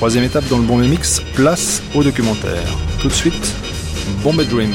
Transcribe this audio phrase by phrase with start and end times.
[0.00, 2.64] Troisième étape dans le Bombay Mix, place au documentaire.
[3.02, 3.54] Tout de suite,
[4.22, 4.72] Bombay Dreams.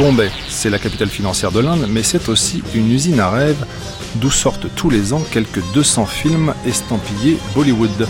[0.00, 3.64] Bombay, c'est la capitale financière de l'Inde, mais c'est aussi une usine à rêves
[4.16, 8.08] d'où sortent tous les ans quelques 200 films estampillés Bollywood.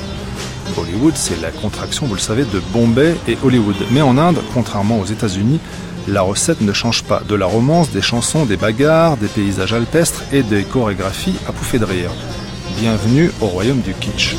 [0.75, 3.77] Bollywood, c'est la contraction, vous le savez, de Bombay et Hollywood.
[3.91, 5.61] Mais en Inde, contrairement aux États-Unis,
[6.09, 7.21] la recette ne change pas.
[7.29, 11.79] De la romance, des chansons, des bagarres, des paysages alpestres et des chorégraphies à pouffer
[11.79, 12.11] de rire.
[12.79, 14.37] Bienvenue au royaume du kitsch.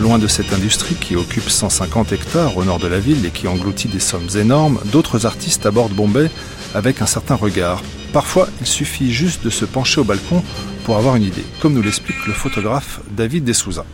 [0.00, 3.48] Loin de cette industrie qui occupe 150 hectares au nord de la ville et qui
[3.48, 6.30] engloutit des sommes énormes, d'autres artistes abordent Bombay
[6.76, 7.82] avec un certain regard.
[8.12, 10.44] Parfois, il suffit juste de se pencher au balcon
[10.84, 13.84] pour avoir une idée, comme nous l'explique le photographe David Dessouza.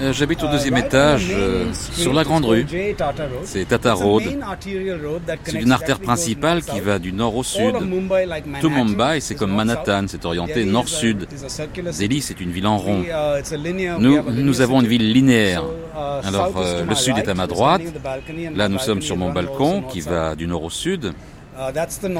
[0.00, 2.66] Euh, j'habite au deuxième uh, étage, euh, sur la grande rue.
[3.44, 4.22] C'est Tata Road.
[5.44, 7.74] C'est une artère principale qui va du nord au sud.
[8.60, 11.26] Tout Mumbai, c'est comme Manhattan, c'est orienté nord-sud.
[11.98, 13.02] Delhi, c'est une ville en rond.
[13.02, 15.62] Uh, nous, nous avons une ville linéaire.
[15.64, 17.82] Uh, Alors, euh, le sud est à ma droite.
[18.54, 21.12] Là, nous sommes sur mon balcon qui va du nord au sud.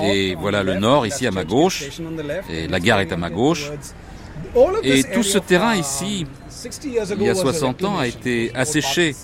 [0.04, 1.84] Et voilà le nord ici à ma gauche.
[2.50, 3.70] Et la gare est à ma gauche.
[4.82, 6.26] Et tout ce terrain ici,
[6.84, 9.14] il y a 60 ans, a été asséché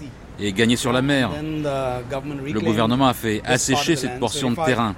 [0.40, 1.30] et gagné sur la mer.
[1.42, 4.94] Le gouvernement a fait assécher cette portion de terrain.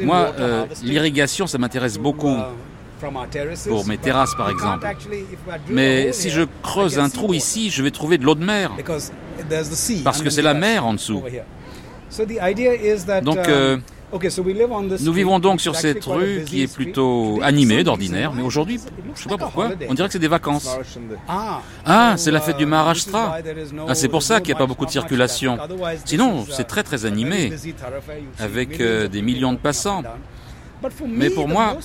[0.00, 2.36] Moi, euh, l'irrigation, ça m'intéresse beaucoup
[3.68, 4.86] pour mes terrasses par exemple.
[5.68, 8.72] Mais si je creuse un trou ici, je vais trouver de l'eau de mer.
[10.04, 11.22] Parce que c'est la mer en dessous.
[13.22, 13.78] Donc, euh,
[15.00, 19.16] nous vivons donc sur cette rue qui est plutôt animée d'ordinaire, mais aujourd'hui, je ne
[19.16, 20.68] sais pas pourquoi, on dirait que c'est des vacances.
[21.28, 23.38] Ah, ah c'est la fête du Maharashtra.
[23.88, 25.58] Ah, c'est pour ça qu'il n'y a pas beaucoup de circulation.
[26.04, 27.52] Sinon, c'est très très animé,
[28.38, 30.02] avec euh, des millions de passants.
[31.08, 31.76] Mais pour moi,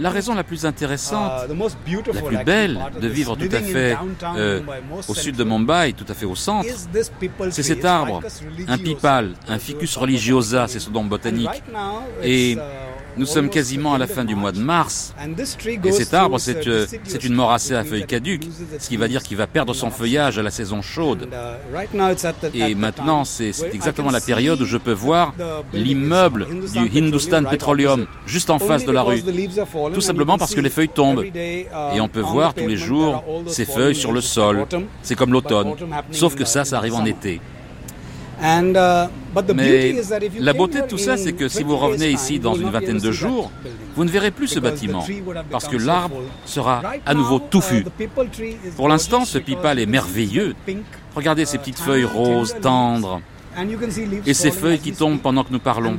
[0.00, 3.96] la raison la plus intéressante, uh, la plus belle de vivre tout à fait
[4.36, 4.60] euh,
[5.08, 6.68] au sud de Mumbai, tout à fait au centre,
[7.50, 8.20] c'est cet arbre,
[8.68, 11.62] un pipal, un ficus religiosa, c'est son nom botanique.
[12.22, 12.56] Et
[13.16, 15.14] nous sommes quasiment à la fin du mois de mars.
[15.84, 16.86] Et cet arbre, c'est euh,
[17.22, 18.48] une moracée à feuilles caduques,
[18.78, 21.28] ce qui va dire qu'il va perdre son feuillage à la saison chaude.
[22.54, 25.34] Et maintenant, c'est exactement la période où je peux voir
[25.72, 29.22] l'immeuble du Hindustan Petroleum juste en face de la rue.
[29.92, 31.24] Tout simplement parce que les feuilles tombent.
[31.34, 34.66] Et on peut voir tous les jours ces feuilles sur le sol.
[35.02, 35.74] C'est comme l'automne.
[36.12, 37.40] Sauf que ça, ça arrive en été.
[38.42, 38.72] Uh,
[39.54, 39.96] Mais
[40.38, 43.12] la beauté de tout ça, c'est que si vous revenez ici dans une vingtaine de
[43.12, 43.50] jours,
[43.94, 45.04] vous ne verrez plus ce bâtiment,
[45.50, 47.84] parce que l'arbre sera à nouveau touffu.
[48.76, 50.54] Pour l'instant, ce pipal est merveilleux.
[51.14, 53.20] Regardez ces petites feuilles roses, tendres.
[54.26, 55.96] Et ces feuilles qui tombent pendant que nous parlons.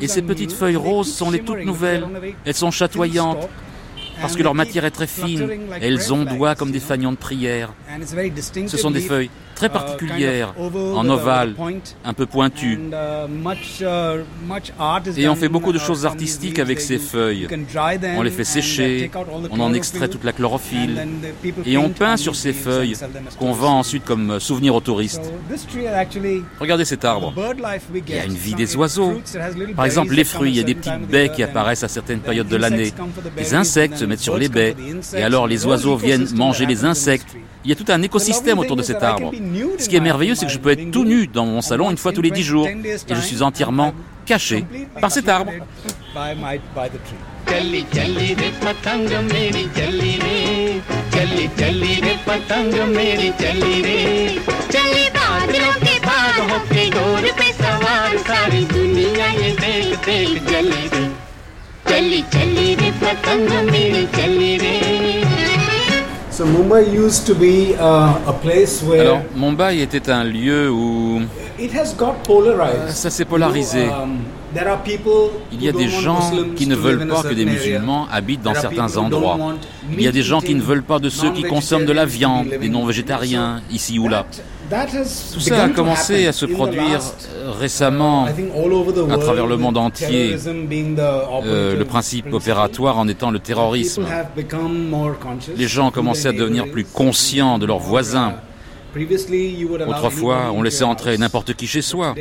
[0.00, 2.06] Et ces petites feuilles roses sont les toutes nouvelles.
[2.44, 3.48] Elles sont chatoyantes
[4.22, 5.50] parce que leur matière est très fine.
[5.80, 7.74] Elles ondoient comme des fanions de prière.
[8.66, 11.54] Ce sont des feuilles très uh, particulières, en ovale,
[12.04, 12.78] un peu pointues.
[12.78, 13.26] Uh,
[13.80, 14.24] uh,
[15.16, 17.48] Et on fait beaucoup de choses artistiques avec ces feuilles.
[18.16, 19.10] On les fait sécher,
[19.50, 21.06] on en extrait toute la chlorophylle,
[21.64, 22.96] et on peint sur ces feuilles
[23.38, 25.30] qu'on vend ensuite comme souvenir aux touristes.
[26.60, 27.34] Regardez cet arbre.
[28.06, 29.20] Il y a une vie des oiseaux.
[29.76, 32.48] Par exemple, les fruits, il y a des petites baies qui apparaissent à certaines périodes
[32.48, 32.92] de l'année.
[33.36, 34.76] Les insectes se sur les baies,
[35.14, 37.36] et alors les oiseaux viennent manger les insectes.
[37.64, 39.30] Il y a tout un écosystème autour de cet arbre.
[39.78, 41.96] Ce qui est merveilleux, c'est que je peux être tout nu dans mon salon une
[41.96, 42.66] fois tous les dix jours.
[42.66, 43.94] Et je suis entièrement
[44.26, 44.64] caché
[45.00, 45.52] par cet arbre.
[69.00, 71.20] Alors, Mumbai était un lieu où
[72.88, 73.84] ça s'est polarisé.
[73.84, 74.20] Um,
[75.52, 78.96] Il y a des gens qui ne veulent pas que des musulmans habitent dans certains
[78.96, 79.38] endroits.
[79.90, 82.04] Il y a des gens qui ne veulent pas de ceux qui consomment de la
[82.04, 84.26] viande, des non-végétariens, ici ou là.
[85.34, 87.00] Tout ça a commencé à se produire
[87.34, 94.06] euh, récemment à travers le monde entier, euh, le principe opératoire en étant le terrorisme.
[95.56, 98.34] Les gens ont commencé à devenir plus conscients de leurs voisins.
[99.88, 102.14] Autrefois, on laissait entrer n'importe qui chez soi.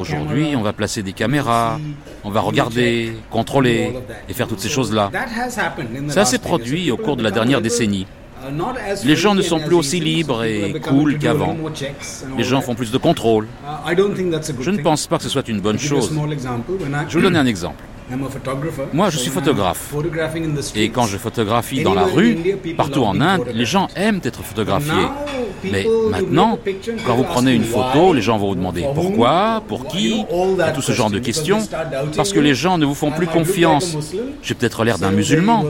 [0.00, 1.78] Aujourd'hui, on va placer des caméras,
[2.24, 3.92] on va regarder, contrôler
[4.28, 5.10] et faire toutes ces choses-là.
[6.08, 8.06] Ça s'est produit au cours de la dernière décennie.
[9.04, 11.56] Les gens ne sont plus aussi libres et cool qu'avant.
[12.36, 13.46] Les gens font plus de contrôle.
[14.60, 16.10] Je ne pense pas que ce soit une bonne chose.
[16.10, 17.82] Je vais vous donner un exemple.
[18.92, 19.94] Moi, je suis photographe.
[20.74, 22.36] Et quand je photographie dans la rue,
[22.76, 25.08] partout en Inde, les gens aiment être photographiés.
[25.64, 26.58] Mais maintenant,
[27.06, 30.24] quand vous prenez une photo, les gens vont vous demander pourquoi, pour qui,
[30.74, 31.60] tout ce genre de questions,
[32.16, 33.96] parce que les gens ne vous font plus confiance.
[34.42, 35.64] J'ai peut-être l'air d'un musulman.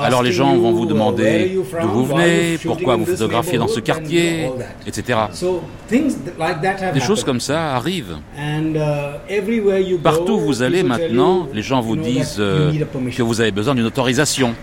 [0.00, 4.50] Alors les gens vont vous demander d'où vous venez, pourquoi vous photographiez dans ce quartier,
[4.86, 5.18] etc.
[5.90, 8.16] Des choses comme ça arrivent.
[10.02, 12.72] Partout où vous allez maintenant, les gens vous disent euh,
[13.16, 14.54] que vous avez besoin d'une autorisation.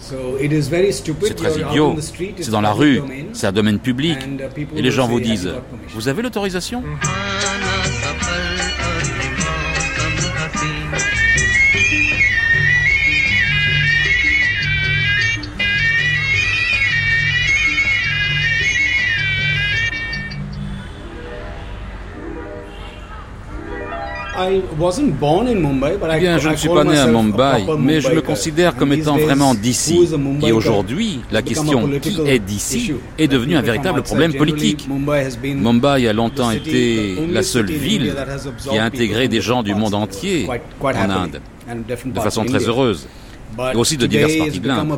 [0.00, 1.96] C'est très idiot.
[2.40, 3.02] C'est dans la rue,
[3.32, 4.18] c'est un domaine public.
[4.76, 5.52] Et les gens vous disent,
[5.94, 6.82] vous avez l'autorisation?
[24.40, 29.16] Eh bien, je ne suis pas né à Mumbai, mais je me considère comme étant
[29.16, 30.08] vraiment d'ici.
[30.46, 34.88] Et aujourd'hui, la question qui est d'ici est devenue un véritable problème politique.
[34.88, 38.14] Mumbai a longtemps été la seule ville
[38.68, 40.48] qui a intégré des gens du monde entier
[40.80, 41.40] en Inde,
[42.04, 43.06] de façon très heureuse,
[43.72, 44.88] et aussi de diverses parties de l'Inde.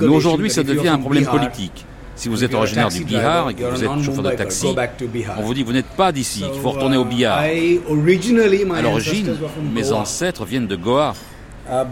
[0.00, 1.84] Mais aujourd'hui, ça devient un problème politique.
[2.16, 4.68] Si vous êtes originaire du Bihar et que vous êtes chauffeur de taxi,
[5.38, 7.38] on vous dit que vous n'êtes pas d'ici, qu'il faut retourner au Bihar.
[7.38, 9.36] À l'origine,
[9.72, 11.14] mes ancêtres viennent de Goa.
[11.66, 11.82] Uh,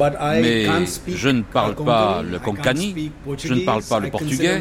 [0.42, 0.66] Mais
[1.08, 3.10] je ne parle pas le konkani,
[3.42, 4.60] je ne parle pas le portugais,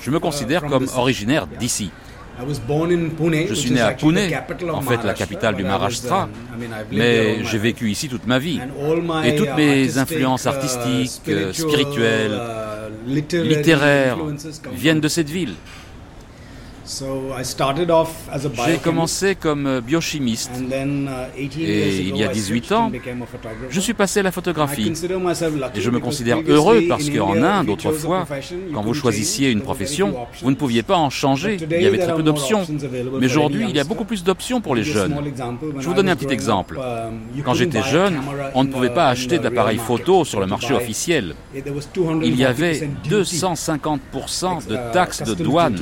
[0.00, 1.90] je me considère uh, comme originaire d'ici.
[2.38, 4.18] Je suis né à Pune,
[4.70, 6.28] en fait la capitale du Maharashtra,
[6.90, 8.60] mais j'ai vécu ici toute ma vie.
[9.24, 12.40] Et toutes mes influences artistiques, spirituelles,
[13.06, 14.18] littéraires
[14.72, 15.54] viennent de cette ville.
[18.66, 22.92] J'ai commencé comme euh, biochimiste uh, et il y a 18 ans,
[23.70, 24.92] je suis passé à la photographie.
[25.74, 28.26] Et je me considère heureux parce qu'en Inde, autrefois,
[28.74, 31.58] quand vous choisissiez une profession, vous ne pouviez pas en changer.
[31.70, 32.66] Il y avait très peu d'options.
[33.20, 35.14] Mais aujourd'hui, il y a beaucoup plus d'options pour les jeunes.
[35.78, 36.78] Je vous donne un petit exemple.
[36.78, 38.20] Um, quand j'étais jeune,
[38.54, 41.34] on ne pouvait pas acheter d'appareils photo sur le marché officiel.
[41.54, 45.78] Il y avait 250% de taxes de douane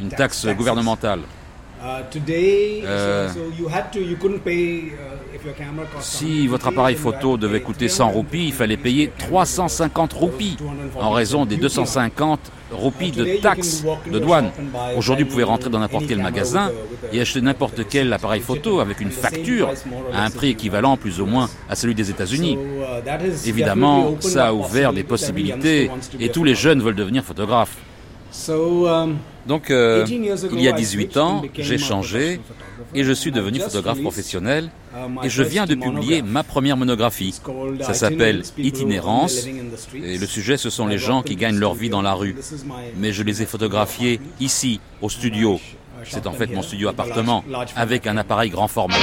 [0.00, 1.20] une taxe gouvernementale.
[6.00, 10.56] si votre appareil photo devait coûter 100 roupies, il fallait payer 350 roupies
[10.98, 12.40] en raison des 250
[12.72, 14.50] roupies de taxes de douane.
[14.96, 16.72] Aujourd'hui, vous pouvez rentrer dans n'importe quel magasin
[17.12, 19.70] et acheter n'importe quel appareil photo avec une facture
[20.12, 22.58] à un prix équivalent plus ou moins à celui des États-Unis.
[22.58, 27.76] Uh, Évidemment, ça a ouvert des possibilités et tous les jeunes veulent devenir photographes.
[28.48, 29.16] Um,
[29.46, 32.40] Donc, euh, il y a 18 ans, j'ai changé
[32.94, 37.40] et je suis devenu photographe professionnel uh, et je viens de publier ma première monographie.
[37.80, 39.46] Ça s'appelle Itinérance
[39.94, 42.36] et le sujet, ce sont les gens qui gagnent leur vie dans la rue.
[42.96, 45.60] Mais je les ai photographiés ici, au studio.
[46.04, 47.44] C'est en fait mon studio appartement
[47.74, 48.96] avec un appareil grand format.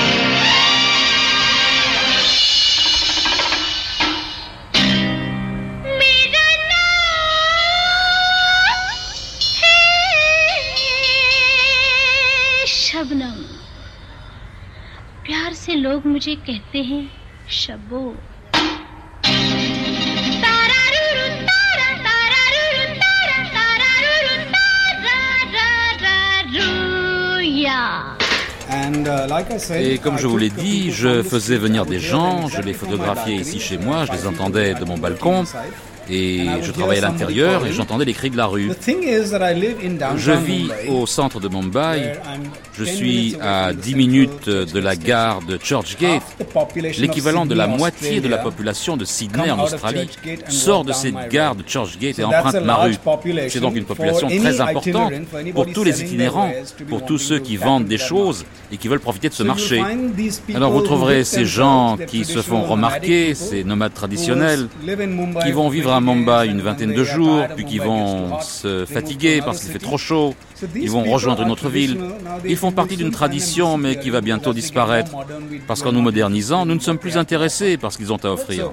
[15.62, 17.02] से लोग मुझे कहते हैं
[17.50, 18.16] शबो
[29.74, 33.60] Et comme je vous l'ai dit, je faisais venir des gens, je les photographiais ici
[33.60, 35.44] chez moi, je les entendais de mon balcon.
[36.09, 38.71] et je travaillais à l'intérieur et j'entendais les cris de la rue.
[40.17, 42.13] Je vis au centre de Mumbai.
[42.77, 46.23] Je suis à 10 minutes de la gare de Churchgate.
[46.75, 50.09] L'équivalent de la moitié de la population de Sydney en Australie
[50.49, 52.95] sort de cette gare de Churchgate et emprunte ma rue.
[53.49, 55.13] C'est donc une population très importante
[55.53, 56.51] pour tous les itinérants,
[56.89, 59.81] pour tous ceux qui vendent des choses et qui veulent profiter de ce marché.
[60.53, 64.67] Alors vous trouverez ces gens qui se font remarquer, ces nomades traditionnels,
[65.43, 69.61] qui vont vivre à Mumbai une vingtaine de jours, puis qui vont se fatiguer parce
[69.61, 70.35] qu'il fait trop chaud,
[70.75, 71.97] ils vont rejoindre une autre ville.
[72.45, 75.11] Ils font partie d'une tradition, mais qui va bientôt disparaître,
[75.67, 78.71] parce qu'en nous modernisant, nous ne sommes plus intéressés par ce qu'ils ont à offrir.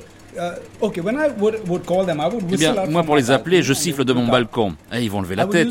[2.53, 4.71] Eh bien, moi, pour les appeler, je siffle de mon balcon.
[4.93, 5.69] Et eh, ils vont lever la tête.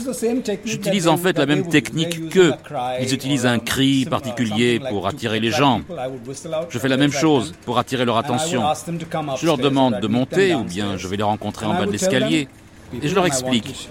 [0.65, 2.53] J'utilise en fait la même technique qu'eux.
[3.01, 5.81] Ils utilisent un cri particulier pour attirer les gens.
[6.69, 8.63] Je fais la même chose pour attirer leur attention.
[9.39, 12.47] Je leur demande de monter ou bien je vais les rencontrer en bas de l'escalier.
[13.01, 13.89] Et je leur explique.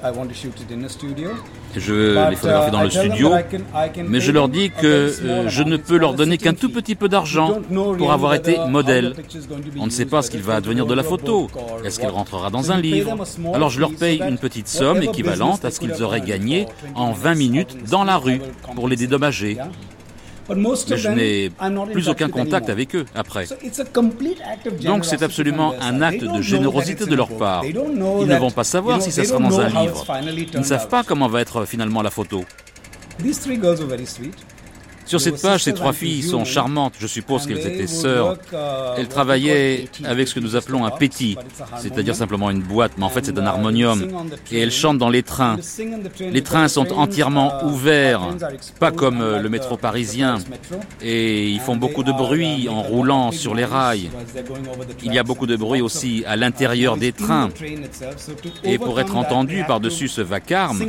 [1.77, 3.31] Je veux les photographier dans le studio,
[4.07, 7.09] mais je leur dis que euh, je ne peux leur donner qu'un tout petit peu
[7.09, 7.59] d'argent
[7.97, 9.15] pour avoir été modèle.
[9.79, 11.49] On ne sait pas ce qu'il va advenir de la photo.
[11.85, 13.17] Est-ce qu'elle rentrera dans un livre
[13.55, 17.35] Alors je leur paye une petite somme équivalente à ce qu'ils auraient gagné en 20
[17.35, 18.41] minutes dans la rue
[18.75, 19.59] pour les dédommager
[20.49, 21.51] mais je n'ai
[21.93, 23.47] plus aucun contact avec eux après.
[24.85, 27.65] Donc c'est absolument un acte de générosité de leur part.
[27.65, 30.05] Ils ne vont pas savoir si ça sera dans un livre.
[30.55, 32.45] Ils ne savent pas comment va être finalement la photo.
[35.09, 36.93] Sur cette page, ces trois filles sont charmantes.
[37.01, 38.37] Je suppose qu'elles étaient sœurs.
[38.99, 41.37] Elles travaillaient avec ce que nous appelons un péti,
[41.79, 44.07] c'est-à-dire simplement une boîte, mais en fait c'est un harmonium.
[44.53, 45.57] Et elles chantent dans les trains.
[46.21, 48.21] Les trains sont entièrement ouverts,
[48.79, 50.39] pas comme euh, le métro parisien.
[51.01, 54.11] Et ils font beaucoup de bruit en roulant sur les rails.
[55.03, 57.49] Il y a beaucoup de bruit aussi à l'intérieur des trains.
[58.63, 60.85] Et pour être entendues par-dessus ce vacarme,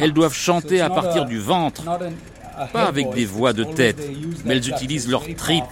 [0.00, 1.82] elles doivent chanter à partir du ventre
[2.72, 3.98] pas avec des voix de tête,
[4.44, 5.64] mais elles utilisent leurs tripes,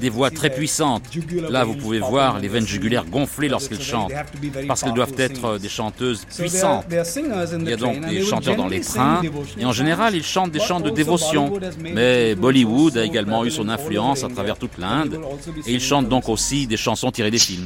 [0.00, 1.04] des voix très puissantes.
[1.48, 4.12] Là, vous pouvez voir les veines jugulaires gonflées lorsqu'elles chantent,
[4.66, 6.86] parce qu'elles doivent être des chanteuses puissantes.
[7.60, 9.22] Il y a donc des chanteurs dans les trains,
[9.58, 11.52] et en général, ils chantent des chants de dévotion.
[11.80, 15.20] Mais Bollywood a également eu son influence à travers toute l'Inde,
[15.66, 17.64] et ils chantent donc aussi des chansons tirées des films.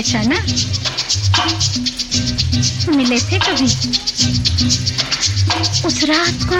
[0.00, 0.36] पहचाना
[2.96, 3.64] मिले थे कभी?
[5.86, 6.54] उस रात को?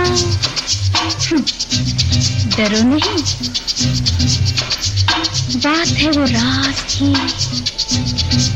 [1.26, 1.42] हम्म,
[2.56, 3.22] डरो नहीं।
[5.60, 7.14] बात है वो राज की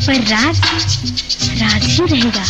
[0.07, 0.59] पर राज
[1.63, 2.45] राज ही रहेगा।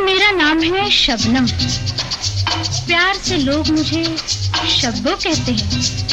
[0.00, 1.46] मेरा नाम है शबनम।
[2.86, 4.16] प्यार से लोग मुझे
[4.82, 6.06] शब्बो कहते हैं।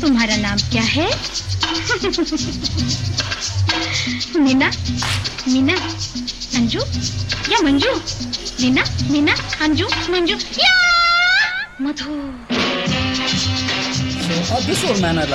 [0.00, 1.36] तुम्हारा नाम क्या है?
[4.38, 4.70] Nina,
[7.48, 7.58] yeah,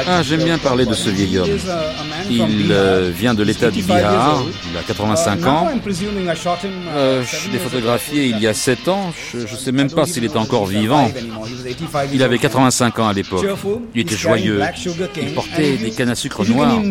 [0.08, 1.50] Ah, j'aime bien parler de ce vieil homme.
[2.30, 5.70] Il euh, vient de l'état du Bihar, il a 85 ans.
[6.96, 10.24] Euh, je l'ai photographié il y a 7 ans, je ne sais même pas s'il
[10.24, 11.10] est encore vivant.
[12.14, 13.46] Il avait 85 ans à l'époque.
[13.96, 14.62] Il était joyeux.
[15.18, 16.82] Il portait des cannes à sucre noirs.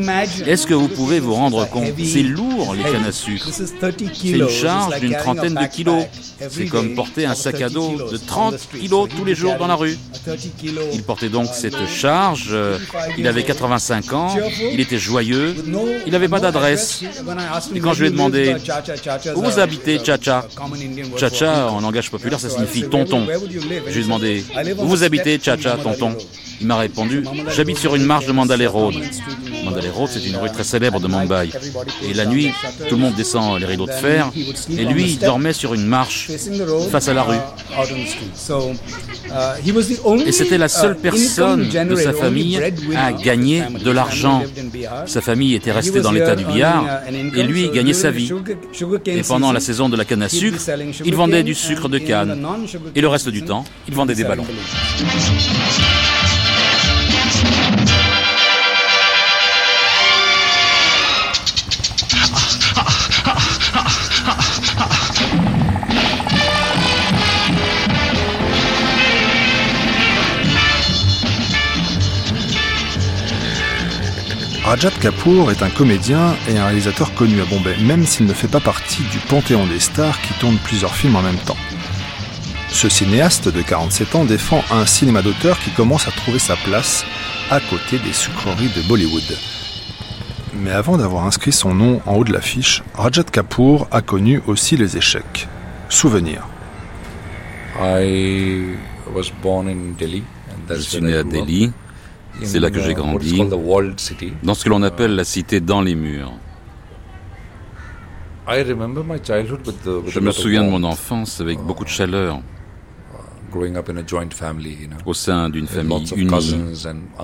[0.46, 1.92] Est-ce que vous pouvez vous rendre compte?
[2.04, 3.48] C'est lourd les cannes à sucre.
[3.50, 6.04] C'est une charge d'une trentaine de kilos.
[6.48, 9.74] C'est comme porter un sac à dos de 30 kilos tous les jours dans la
[9.74, 9.96] rue.
[10.92, 12.54] Il portait donc cette charge.
[13.18, 14.36] Il avait 85 ans.
[14.72, 15.19] Il était joyeux.
[15.22, 17.02] Il n'avait pas d'adresse.
[17.74, 18.56] Et quand je lui ai demandé
[19.34, 20.46] où vous habitez, Chacha
[21.16, 23.26] Chacha, en langage populaire, ça signifie tonton.
[23.86, 24.44] Je lui ai demandé
[24.78, 26.16] où vous habitez, Chacha, tonton?
[26.60, 27.24] Il m'a répondu
[27.56, 28.94] J'habite sur une marche de Mandalay Road.
[30.08, 31.50] C'est une rue très célèbre de Mumbai.
[32.08, 32.50] Et la nuit,
[32.88, 34.30] tout le monde descend les rideaux de fer.
[34.70, 36.30] Et lui, il dormait sur une marche
[36.90, 37.36] face à la rue.
[40.26, 42.60] Et c'était la seule personne de sa famille
[42.96, 44.42] à gagner de l'argent.
[45.06, 46.84] Sa famille était restée dans l'état du billard
[47.36, 48.32] et lui gagnait sa vie.
[49.06, 50.58] Et pendant la saison de la canne à sucre,
[51.04, 52.46] il vendait du sucre de canne.
[52.94, 54.46] Et le reste du temps, il vendait des ballons.
[74.70, 78.46] Rajat Kapoor est un comédien et un réalisateur connu à Bombay, même s'il ne fait
[78.46, 81.56] pas partie du panthéon des stars qui tournent plusieurs films en même temps.
[82.68, 87.04] Ce cinéaste de 47 ans défend un cinéma d'auteur qui commence à trouver sa place
[87.50, 89.36] à côté des sucreries de Bollywood.
[90.54, 94.76] Mais avant d'avoir inscrit son nom en haut de l'affiche, Rajat Kapoor a connu aussi
[94.76, 95.48] les échecs.
[95.88, 96.46] Souvenir.
[100.68, 101.72] Je suis né à Delhi
[102.42, 103.42] c'est là que j'ai uh, grandi,
[104.42, 106.32] dans ce que l'on appelle la cité dans les murs.
[108.48, 112.40] Je me souviens de mon enfance avec beaucoup de chaleur
[115.06, 116.32] au sein d'une famille unie,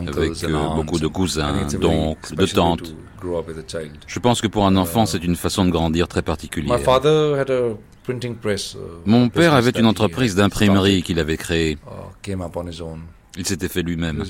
[0.07, 2.95] avec euh, beaucoup de cousins, d'oncles, de tantes.
[4.07, 6.79] Je pense que pour un enfant, c'est une façon de grandir très particulière.
[9.05, 11.79] Mon père avait une entreprise d'imprimerie qu'il avait créée.
[13.37, 14.23] Uh, il s'était fait lui-même.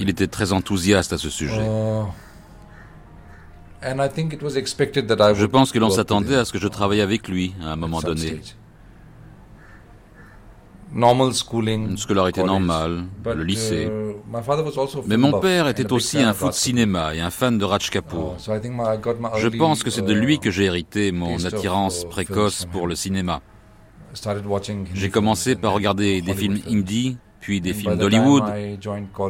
[0.00, 1.62] Il était très enthousiaste à ce sujet.
[1.62, 2.04] Uh,
[3.82, 8.00] Je pense que l'on s'attendait à ce que je travaille avec lui à un moment
[8.00, 8.40] donné.
[10.92, 13.86] Une scolarité normale, le lycée.
[13.86, 14.14] Uh,
[15.06, 18.36] Mais mon père était aussi un fou de cinéma et un fan de Raj Kapoor.
[18.38, 22.86] Oh, je pense que c'est de lui que j'ai hérité mon attirance uh, précoce pour
[22.86, 23.42] le cinéma.
[24.94, 28.44] J'ai commencé par regarder des films indie, puis des films d'Hollywood,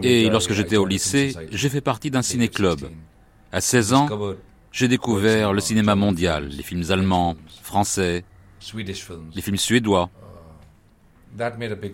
[0.03, 2.81] et lorsque j'étais au lycée, j'ai fait partie d'un ciné-club.
[3.53, 4.09] À 16 ans,
[4.73, 8.25] j'ai découvert le cinéma mondial, les films allemands, français,
[9.35, 10.11] les films suédois.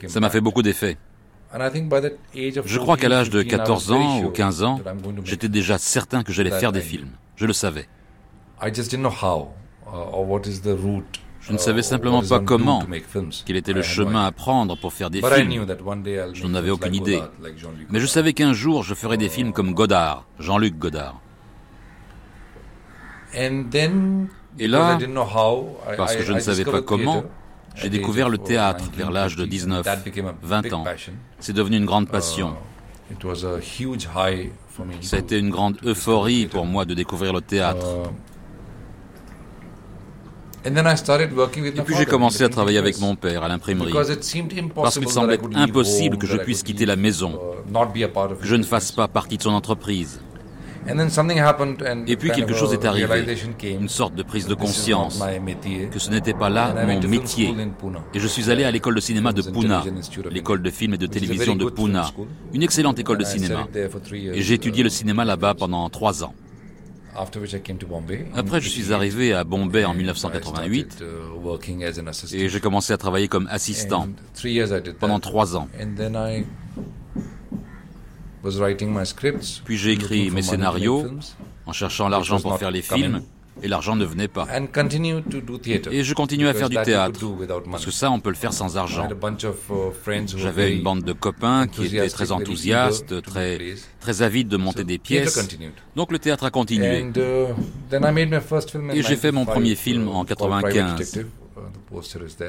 [0.07, 0.97] Ça m'a fait beaucoup d'effet.
[2.65, 4.81] Je crois qu'à l'âge de 14 ans ou 15 ans,
[5.25, 7.11] j'étais déjà certain que j'allais faire des films.
[7.37, 7.89] Je le savais.
[11.43, 12.85] Je ne savais simplement pas comment,
[13.45, 15.67] quel était le chemin à prendre pour faire des films.
[16.33, 17.21] Je n'en avais aucune idée.
[17.91, 21.21] Mais je savais qu'un jour, je ferais des films comme Godard, Jean-Luc Godard.
[23.35, 24.99] Et là,
[25.97, 27.25] parce que je ne savais pas comment,
[27.75, 29.87] j'ai découvert le théâtre vers l'âge de 19,
[30.43, 30.85] 20 ans.
[31.41, 32.55] C'est devenu une grande passion.
[35.01, 37.87] Ça a été une grande euphorie pour moi de découvrir le théâtre.
[40.65, 43.93] Et puis j'ai commencé à travailler avec mon père à l'imprimerie,
[44.75, 47.39] parce qu'il semblait impossible que je puisse quitter la maison,
[48.41, 50.21] que je ne fasse pas partie de son entreprise.
[52.07, 55.23] Et puis quelque chose est arrivé, une sorte de prise de conscience,
[55.93, 57.55] que ce n'était pas là mon métier.
[58.15, 59.81] Et je suis allé à l'école de cinéma de Pune,
[60.31, 62.03] l'école de film et de télévision de Pune,
[62.53, 63.69] une excellente école de cinéma.
[64.33, 66.35] Et j'ai étudié le cinéma là-bas pendant trois ans.
[68.35, 73.47] Après, je suis arrivé à Bombay en 1988 uh, et j'ai commencé à travailler comme
[73.51, 74.09] assistant
[74.99, 75.69] pendant trois ans.
[79.65, 81.07] Puis j'ai écrit mes scénarios
[81.67, 83.23] en cherchant l'argent pour faire les films
[83.63, 84.47] et l'argent ne venait pas.
[85.67, 87.21] Et je continuais à faire du théâtre,
[87.71, 89.09] parce que ça, on peut le faire sans argent.
[89.09, 93.59] Uh, J'avais une bande de copains qui étaient très enthousiastes, très,
[94.01, 95.39] très avides de monter des pièces.
[95.97, 97.03] Donc le théâtre a continué.
[97.03, 97.55] Uh,
[98.95, 101.25] et j'ai fait mon premier film en 95.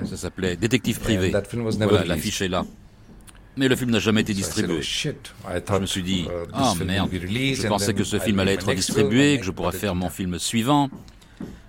[0.05, 1.33] Ça s'appelait Détective privé.
[1.79, 2.65] Voilà, l'affiche est là.
[3.55, 4.81] Mais le film n'a jamais été distribué.
[4.81, 9.45] Je me suis dit, oh merde, je pensais que ce film allait être distribué, que
[9.45, 10.89] je pourrais faire mon film suivant.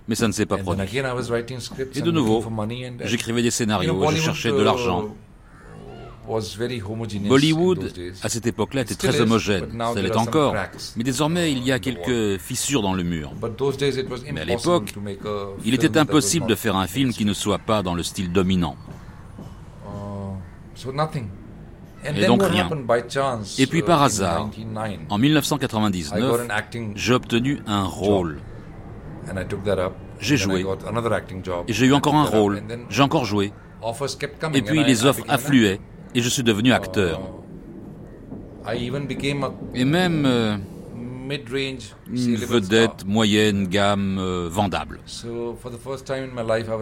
[0.07, 0.87] Mais ça ne s'est pas produit.
[1.95, 2.43] Et de nouveau,
[3.03, 5.15] j'écrivais des scénarios, je cherchais de l'argent.
[7.27, 7.93] Bollywood,
[8.23, 9.67] à cette époque-là, était très homogène.
[9.93, 10.55] Ça l'est encore.
[10.95, 13.31] Mais désormais, il y a quelques fissures dans le mur.
[14.33, 14.93] Mais à l'époque,
[15.63, 18.75] il était impossible de faire un film qui ne soit pas dans le style dominant.
[22.05, 22.69] Et donc rien.
[23.57, 24.49] Et puis par uh, hasard,
[25.09, 26.47] en 1999,
[26.95, 28.39] j'ai obtenu un rôle.
[30.19, 30.65] J'ai joué.
[31.67, 32.61] Et j'ai eu encore un rôle.
[32.89, 33.51] J'ai encore joué.
[34.53, 35.79] Et puis les offres affluaient
[36.13, 37.21] et je suis devenu acteur.
[39.73, 40.61] Et même...
[42.11, 44.99] Une vedette moyenne gamme euh, vendable.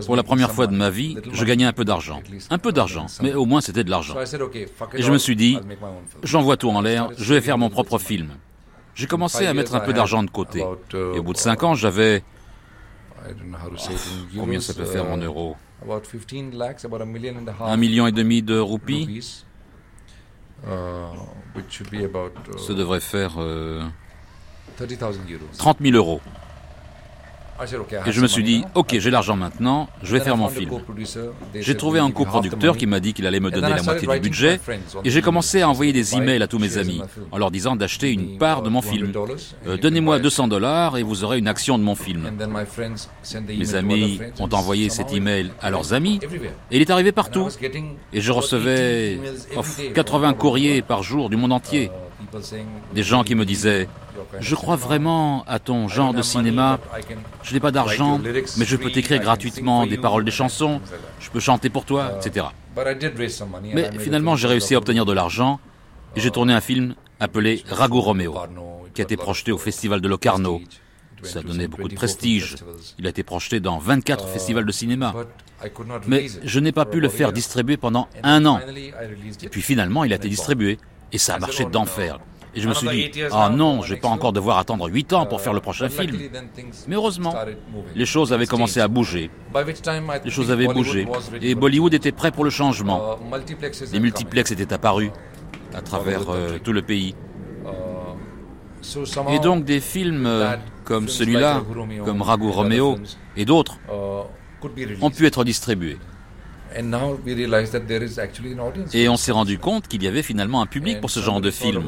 [0.06, 2.22] Pour la première fois de ma vie, je gagnais un peu d'argent.
[2.50, 4.16] Un peu d'argent, mais au moins c'était de l'argent.
[4.94, 5.58] Et je me suis dit,
[6.24, 8.30] j'envoie tout en l'air, je vais faire mon propre film.
[8.96, 10.64] J'ai commencé à mettre un peu d'argent de côté.
[10.94, 12.24] Et au bout de cinq ans, j'avais...
[14.38, 15.56] combien ça peut faire en uh, euros
[17.62, 19.44] Un million et demi de roupies.
[20.66, 20.70] Uh,
[22.58, 23.36] ça devrait faire...
[23.38, 23.84] Euh,
[25.58, 26.22] 30 000 euros.
[28.06, 30.72] Et je me suis dit, ok, j'ai l'argent maintenant, je vais faire mon film.
[31.54, 34.60] J'ai trouvé un coproducteur qui m'a dit qu'il allait me donner la moitié du budget,
[35.04, 38.12] et j'ai commencé à envoyer des emails à tous mes amis, en leur disant d'acheter
[38.12, 39.12] une part de mon film.
[39.68, 42.32] Euh, donnez-moi 200 dollars et vous aurez une action de mon film.
[43.48, 46.20] Mes amis ont envoyé cet email à leurs amis,
[46.72, 47.50] et il est arrivé partout.
[48.14, 49.20] Et je recevais
[49.94, 51.92] 80 courriers par jour du monde entier.
[52.96, 53.88] Des gens qui me disaient
[54.40, 56.80] je crois vraiment à ton genre de cinéma.
[57.44, 58.20] Je n'ai pas d'argent,
[58.58, 60.82] mais je peux t'écrire gratuitement des paroles des chansons.
[61.20, 62.48] Je peux chanter pour toi, etc.
[63.74, 65.60] Mais finalement, j'ai réussi à obtenir de l'argent
[66.16, 68.38] et j'ai tourné un film appelé Rago Romeo,
[68.94, 70.62] qui a été projeté au festival de Locarno.
[71.24, 72.58] Ça donnait beaucoup de prestige.
[73.00, 75.14] Il a été projeté dans 24 festivals de cinéma.
[76.08, 78.60] Mais je n'ai pas pu le faire distribuer pendant un an.
[79.42, 80.78] Et puis finalement, il a été distribué.
[81.14, 82.20] Et ça a marché d'enfer.
[82.56, 85.26] Et je me suis dit, ah non, je vais pas encore devoir attendre 8 ans
[85.26, 86.18] pour faire le prochain film.
[86.88, 87.34] Mais heureusement,
[87.96, 89.30] les choses avaient commencé à bouger.
[90.24, 91.08] Les choses avaient bougé.
[91.42, 93.18] Et Bollywood était prêt pour le changement.
[93.92, 95.12] Les multiplexes étaient apparus
[95.74, 97.16] à travers euh, tout le pays.
[99.30, 100.30] Et donc des films
[100.84, 101.64] comme celui-là,
[102.06, 102.98] comme Ragu Romeo
[103.36, 103.80] et d'autres,
[105.02, 105.98] ont pu être distribués.
[108.94, 111.52] Et on s'est rendu compte qu'il y avait finalement un public pour ce genre de
[111.52, 111.84] film.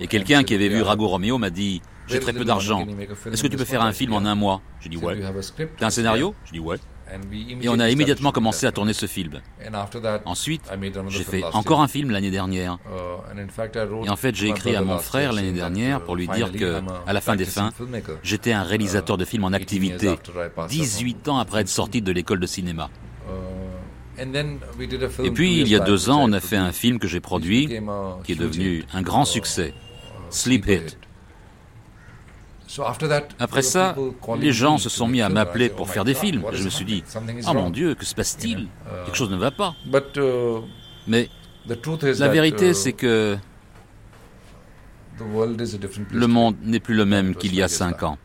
[0.00, 2.86] Et quelqu'un qui avait vu Ragu Romeo m'a dit J'ai très peu d'argent.
[3.30, 4.60] Est-ce que tu peux faire un film en un mois?
[4.80, 5.20] J'ai dit Ouais.
[5.78, 6.34] T'as un scénario?
[6.44, 6.78] J'ai dit Ouais.
[7.62, 9.40] Et on a immédiatement commencé à tourner ce film.
[10.24, 10.62] Ensuite,
[11.08, 12.78] j'ai fait encore un film l'année dernière.
[12.86, 16.82] Uh, Et en fait, j'ai écrit à mon frère l'année dernière pour lui dire que,
[17.06, 17.70] à la fin des fins,
[18.22, 20.18] j'étais un réalisateur de films en activité,
[20.68, 22.90] 18 ans après être sorti de l'école de cinéma.
[24.18, 27.20] Uh, Et puis, il y a deux ans, on a fait un film que j'ai
[27.20, 27.68] produit,
[28.24, 29.74] qui est devenu un grand succès,
[30.30, 30.98] Sleep Hit.
[33.38, 33.96] Après ça,
[34.38, 36.44] les gens se sont mis à m'appeler pour faire des films.
[36.52, 37.04] Je me suis dit,
[37.46, 38.68] oh mon Dieu, que se passe-t-il?
[39.04, 39.74] Quelque chose ne va pas.
[39.86, 40.60] Uh,
[41.06, 41.30] Mais
[41.64, 43.36] la vérité, uh, c'est que
[46.12, 48.18] le monde n'est plus le même qu'il y a cinq ans.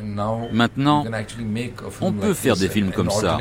[0.00, 1.04] Uh, Maintenant,
[2.00, 3.38] on peut faire des films comme ça,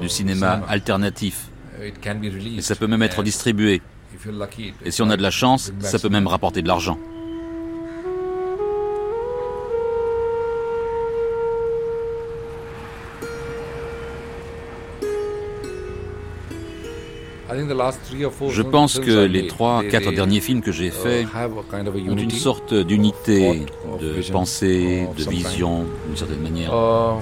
[0.00, 1.48] du cinéma alternatif.
[1.80, 3.82] Et ça peut même être distribué.
[4.84, 6.98] Et si on a de la chance, ça peut même rapporter de l'argent.
[18.48, 21.26] Je pense que les trois, quatre derniers films que j'ai uh, faits
[22.08, 23.66] ont une sorte d'unité
[24.00, 26.72] de pensée, de vision, d'une certaine manière.
[26.72, 27.20] Uh,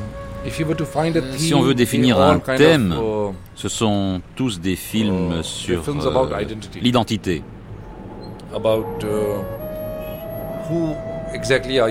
[1.37, 6.45] si on veut définir un thème, uh, ce sont tous des films sur euh,
[6.81, 7.43] l'identité.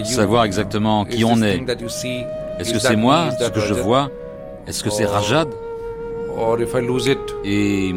[0.04, 1.64] Savoir exactement qui on est.
[2.60, 4.10] Est-ce que c'est moi, ce que je vois?
[4.68, 5.50] Est-ce que c'est Rajad?
[7.46, 7.96] Et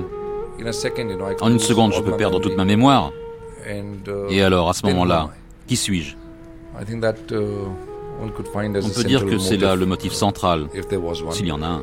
[1.40, 3.12] en une seconde, je peux perdre toute ma mémoire.
[3.66, 5.30] Uh, Et alors, à ce moment-là,
[5.66, 6.14] qui suis-je?
[6.14, 7.36] Uh,
[8.20, 10.68] On peut dire que c'est là le motif central,
[11.30, 11.82] s'il y en a un.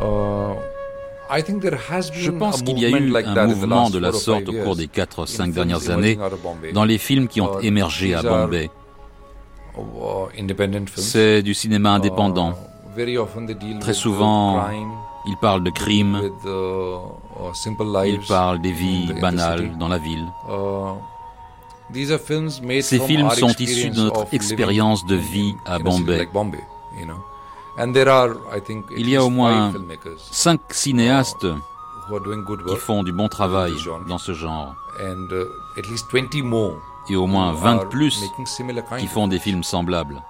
[0.00, 0.54] Uh,
[1.28, 5.52] je pense qu'il y a eu un mouvement de la sorte au cours des 4-5
[5.52, 6.18] dernières années
[6.72, 8.70] dans les films qui ont émergé à Bombay.
[10.96, 12.54] C'est du cinéma indépendant.
[13.80, 14.64] Très souvent,
[15.26, 16.20] il parle de crime,
[18.04, 20.26] il parle des vies banales dans la ville.
[22.82, 26.28] Ces films sont issus de notre expérience de vie à Bombay.
[28.96, 29.72] Il y a au moins
[30.30, 31.46] cinq cinéastes
[32.68, 33.72] qui font du bon travail
[34.08, 34.74] dans ce genre.
[37.08, 38.24] Et au moins 20 de plus
[38.98, 40.20] qui font des films semblables.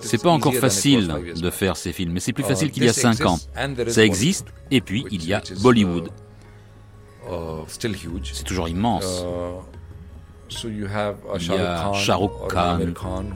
[0.00, 2.88] C'est pas encore facile de faire ces films, mais c'est plus uh, facile qu'il y
[2.88, 3.38] a 5 ans.
[3.88, 6.08] Ça existe, et puis il y a Bollywood.
[7.28, 9.24] Uh, uh, c'est toujours immense.
[10.64, 12.78] Il y a Shah Rukh Khan,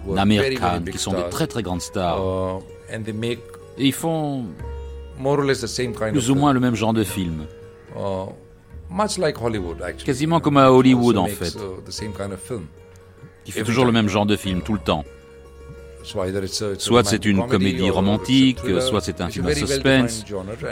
[0.06, 2.60] Namir Khan, qui sont des très très grandes stars.
[3.78, 4.44] Et ils font
[6.12, 7.46] plus ou moins le même genre de film.
[10.04, 11.56] Quasiment comme à Hollywood en fait
[13.44, 15.04] qui fait toujours le même genre de film tout le temps.
[16.02, 20.24] Soit c'est une comédie romantique, soit c'est un film à suspense.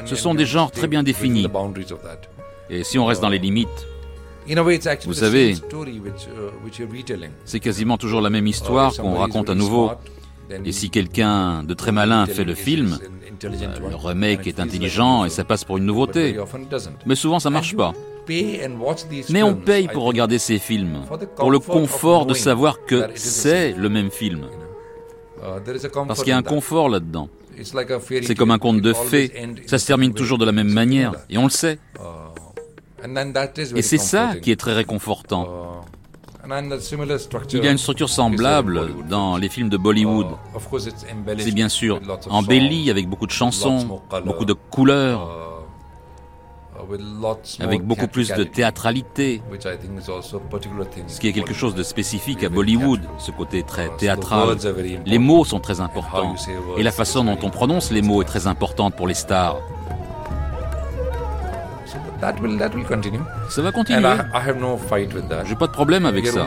[0.05, 1.47] Ce sont des genres très bien définis.
[2.71, 3.87] Et si on reste dans les limites,
[5.05, 5.57] vous savez,
[7.45, 9.91] c'est quasiment toujours la même histoire qu'on raconte à nouveau.
[10.65, 12.99] Et si quelqu'un de très malin fait le film,
[13.45, 16.39] euh, le remake est intelligent et ça passe pour une nouveauté.
[17.05, 17.93] Mais souvent ça marche pas.
[19.31, 21.01] Mais on paye pour regarder ces films,
[21.37, 24.47] pour le confort de savoir que c'est le même film.
[26.07, 27.29] Parce qu'il y a un confort là-dedans.
[28.23, 29.33] C'est comme un conte de fées.
[29.67, 31.79] Ça se termine toujours de la même manière, et on le sait.
[33.75, 35.85] Et c'est ça qui est très réconfortant.
[36.45, 40.29] Il y a une structure semblable dans les films de Bollywood.
[41.39, 45.29] C'est bien sûr embelli avec beaucoup de chansons, beaucoup de couleurs,
[47.61, 49.43] avec beaucoup plus de théâtralité,
[51.07, 54.57] ce qui est quelque chose de spécifique à Bollywood, ce côté très théâtral.
[55.07, 56.35] Les mots sont très importants,
[56.77, 59.59] et la façon dont on prononce les mots est très importante pour les stars.
[63.49, 64.09] Ça va continuer.
[65.45, 66.47] J'ai pas de problème avec ça.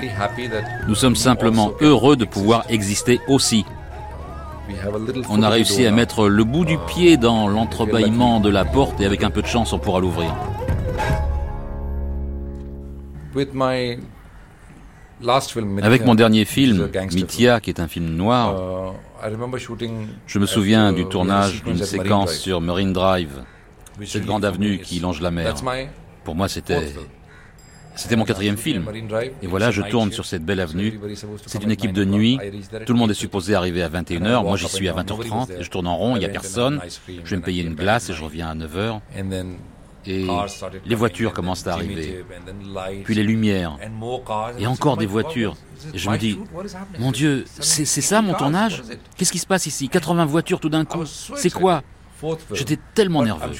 [0.88, 3.66] Nous sommes simplement heureux de pouvoir exister aussi.
[5.30, 9.06] On a réussi à mettre le bout du pied dans l'entrebâillement de la porte et
[9.06, 10.34] avec un peu de chance, on pourra l'ouvrir.
[15.82, 18.96] Avec mon dernier film, Mithya, qui est un film noir,
[20.28, 23.44] je me souviens du tournage d'une séquence sur Marine Drive,
[24.06, 25.56] cette grande avenue qui longe la mer.
[26.24, 26.94] Pour moi, c'était
[27.96, 28.86] C'était mon quatrième film.
[29.42, 31.00] Et voilà, je tourne sur cette belle avenue.
[31.46, 32.40] C'est une équipe de nuit.
[32.86, 34.44] Tout le monde est supposé arriver à 21h.
[34.44, 36.80] Moi, j'y suis à 20h30 et je tourne en rond, il n'y a personne.
[37.08, 39.00] Je vais me payer une glace et je reviens à 9h.
[40.08, 40.28] Et
[40.86, 42.24] les voitures commencent à arriver.
[43.04, 43.78] Puis les lumières.
[44.58, 45.56] Et encore des voitures.
[45.94, 46.40] Et je me dis,
[47.00, 48.84] mon Dieu, c'est ça mon tournage?
[49.18, 49.90] Qu'est-ce qui se passe ici?
[49.90, 51.84] 80 voitures tout d'un coup C'est quoi?
[52.54, 53.52] J'étais tellement nerveux.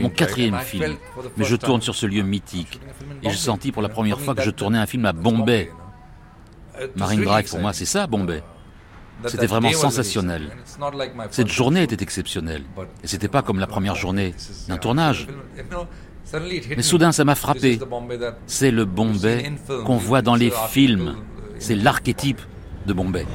[0.00, 0.96] Mon quatrième film.
[1.36, 2.80] Mais je tourne sur ce lieu mythique.
[3.22, 5.70] Et je sentis pour la première fois que je tournais un film à Bombay.
[6.96, 8.42] Marine Drive, pour moi, c'est ça, Bombay.
[9.26, 10.50] C'était vraiment sensationnel.
[11.30, 12.62] Cette journée était exceptionnelle.
[13.02, 14.34] Et c'était pas comme la première journée
[14.68, 15.26] d'un tournage.
[16.76, 17.78] Mais soudain, ça m'a frappé.
[18.46, 19.52] C'est le Bombay
[19.84, 21.16] qu'on voit dans les films.
[21.58, 22.40] C'est l'archétype
[22.86, 23.26] de Bombay.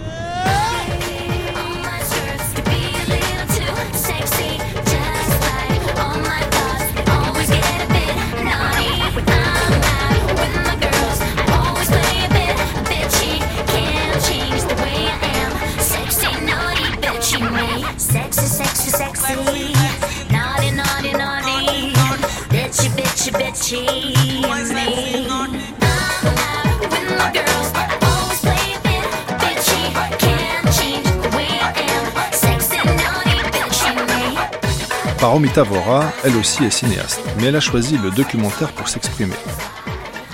[35.24, 39.34] Paromita Vora, elle aussi est cinéaste, mais elle a choisi le documentaire pour s'exprimer.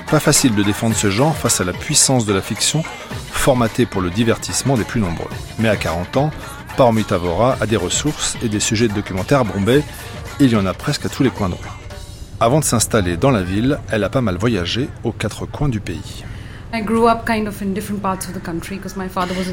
[0.10, 2.84] Pas facile de défendre ce genre face à la puissance de la fiction,
[3.32, 5.30] formatée pour le divertissement des plus nombreux.
[5.60, 6.32] Mais à 40 ans,
[6.76, 9.84] Paromita Vora a des ressources et des sujets de documentaire Bombay,
[10.40, 11.79] il y en a presque à tous les coins de rue.
[12.42, 15.82] Avant de s'installer dans la ville, elle a pas mal voyagé aux quatre coins du
[15.82, 16.24] pays.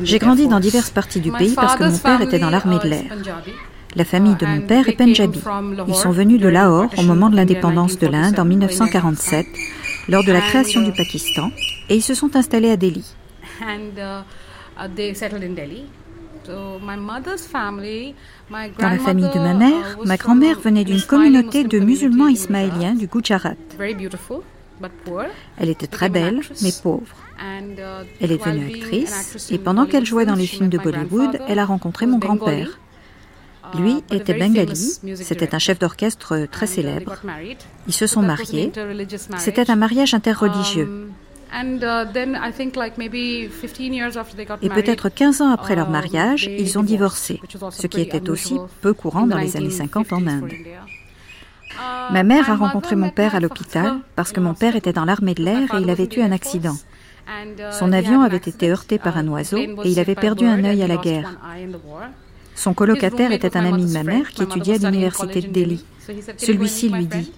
[0.05, 2.88] J'ai grandi dans diverses parties du pays parce que mon père était dans l'armée de
[2.88, 3.05] l'air.
[3.96, 5.42] La famille de mon père est Punjabi.
[5.88, 9.46] Ils sont venus de Lahore au moment de l'indépendance de l'Inde en 1947,
[10.09, 11.51] lors de la création du Pakistan,
[11.88, 13.05] et ils se sont installés à Delhi.
[16.48, 16.80] Dans
[18.88, 23.54] la famille de ma mère, ma grand-mère venait d'une communauté de musulmans ismaéliens du Gujarat.
[25.59, 27.16] Elle était très belle, mais pauvre.
[28.20, 31.64] Elle est devenue actrice et pendant qu'elle jouait dans les films de Bollywood, elle a
[31.64, 32.78] rencontré mon grand-père.
[33.74, 37.16] Lui était bengali, c'était un chef d'orchestre très célèbre.
[37.88, 38.72] Ils se sont mariés.
[39.38, 41.09] C'était un mariage interreligieux.
[44.62, 48.92] Et peut-être 15 ans après leur mariage, ils ont divorcé, ce qui était aussi peu
[48.92, 50.52] courant dans les années 50 en Inde.
[51.76, 55.04] Uh, Ma mère a rencontré mon père à l'hôpital parce que mon père était dans
[55.04, 56.74] l'armée de l'air et il avait eu un accident.
[57.28, 60.82] uh, Son avion avait été heurté par un oiseau et il avait perdu un œil
[60.82, 61.37] à la guerre.
[62.54, 65.85] Son colocataire était un ami de ma mère qui étudiait à l'université de Delhi.
[66.38, 67.32] Celui-ci lui dit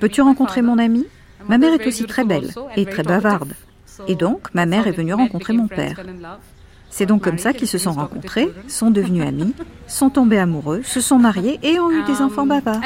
[0.00, 1.06] Peux-tu rencontrer mon ami?
[1.48, 3.52] Ma mère est aussi très belle et très bavarde.
[4.08, 6.00] Et donc, ma mère est venue rencontrer mon père.
[6.90, 9.54] C'est donc comme ça qu'ils se sont rencontrés, sont devenus amis,
[9.86, 12.80] sont tombés amoureux, se sont mariés et ont eu des enfants bavards.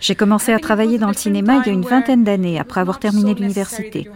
[0.00, 2.98] J'ai commencé à travailler dans le cinéma il y a une vingtaine d'années après avoir
[2.98, 4.08] terminé l'université.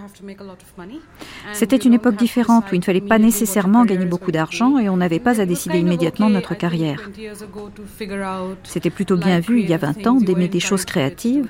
[1.53, 4.97] C'était une époque différente où il ne fallait pas nécessairement gagner beaucoup d'argent et on
[4.97, 7.11] n'avait pas à décider immédiatement de notre carrière.
[8.65, 11.49] C'était plutôt bien vu il y a 20 ans d'aimer des choses créatives.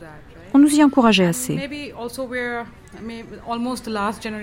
[0.55, 1.59] On nous y encourageait assez.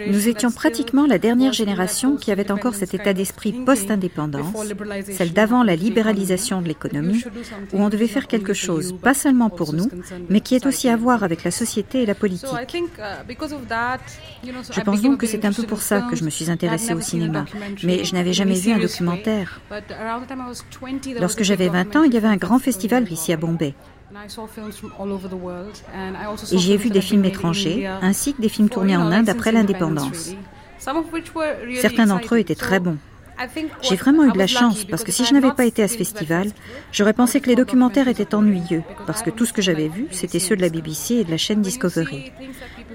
[0.07, 4.53] Nous étions pratiquement la dernière génération qui avait encore cet état d'esprit post-indépendance,
[5.11, 7.23] celle d'avant la libéralisation de l'économie,
[7.73, 9.89] où on devait faire quelque chose, pas seulement pour nous,
[10.29, 12.49] mais qui est aussi à voir avec la société et la politique.
[14.71, 17.01] Je pense donc que c'est un peu pour ça que je me suis intéressée au
[17.01, 17.45] cinéma,
[17.83, 19.61] mais je n'avais jamais vu un documentaire.
[21.19, 23.73] Lorsque j'avais 20 ans, il y avait un grand festival ici à Bombay.
[26.51, 30.31] Et j'ai vu des films étrangers, ainsi que des films tournés en Inde après l'indépendance.
[31.81, 32.97] Certains d'entre eux étaient très bons.
[33.81, 35.95] J'ai vraiment eu de la chance parce que si je n'avais pas été à ce
[35.95, 36.49] festival,
[36.91, 40.39] j'aurais pensé que les documentaires étaient ennuyeux parce que tout ce que j'avais vu, c'était
[40.39, 42.33] ceux de la BBC et de la chaîne Discovery.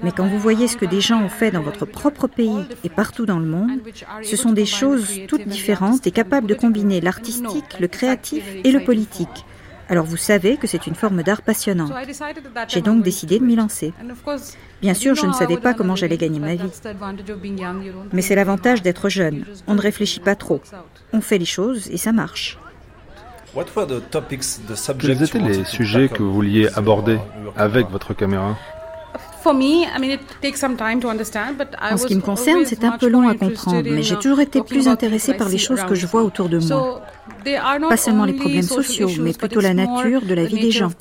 [0.03, 2.89] Mais quand vous voyez ce que des gens ont fait dans votre propre pays et
[2.89, 3.79] partout dans le monde,
[4.21, 8.83] ce sont des choses toutes différentes et capables de combiner l'artistique, le créatif et le
[8.83, 9.45] politique.
[9.89, 11.91] Alors vous savez que c'est une forme d'art passionnante.
[12.67, 13.93] J'ai donc décidé de m'y lancer.
[14.81, 16.69] Bien sûr, je ne savais pas comment j'allais gagner ma vie.
[18.11, 19.45] Mais c'est l'avantage d'être jeune.
[19.67, 20.61] On ne réfléchit pas trop.
[21.13, 22.57] On fait les choses et ça marche.
[24.99, 27.19] Quels étaient les sujets que vous vouliez aborder
[27.55, 28.57] avec votre caméra?
[29.45, 29.57] En
[31.97, 34.87] ce qui me concerne, c'est un peu long à comprendre, mais j'ai toujours été plus
[34.87, 37.01] intéressée par les choses que je vois autour de moi.
[37.89, 40.91] Pas seulement les problèmes sociaux, mais plutôt la nature de la vie des gens.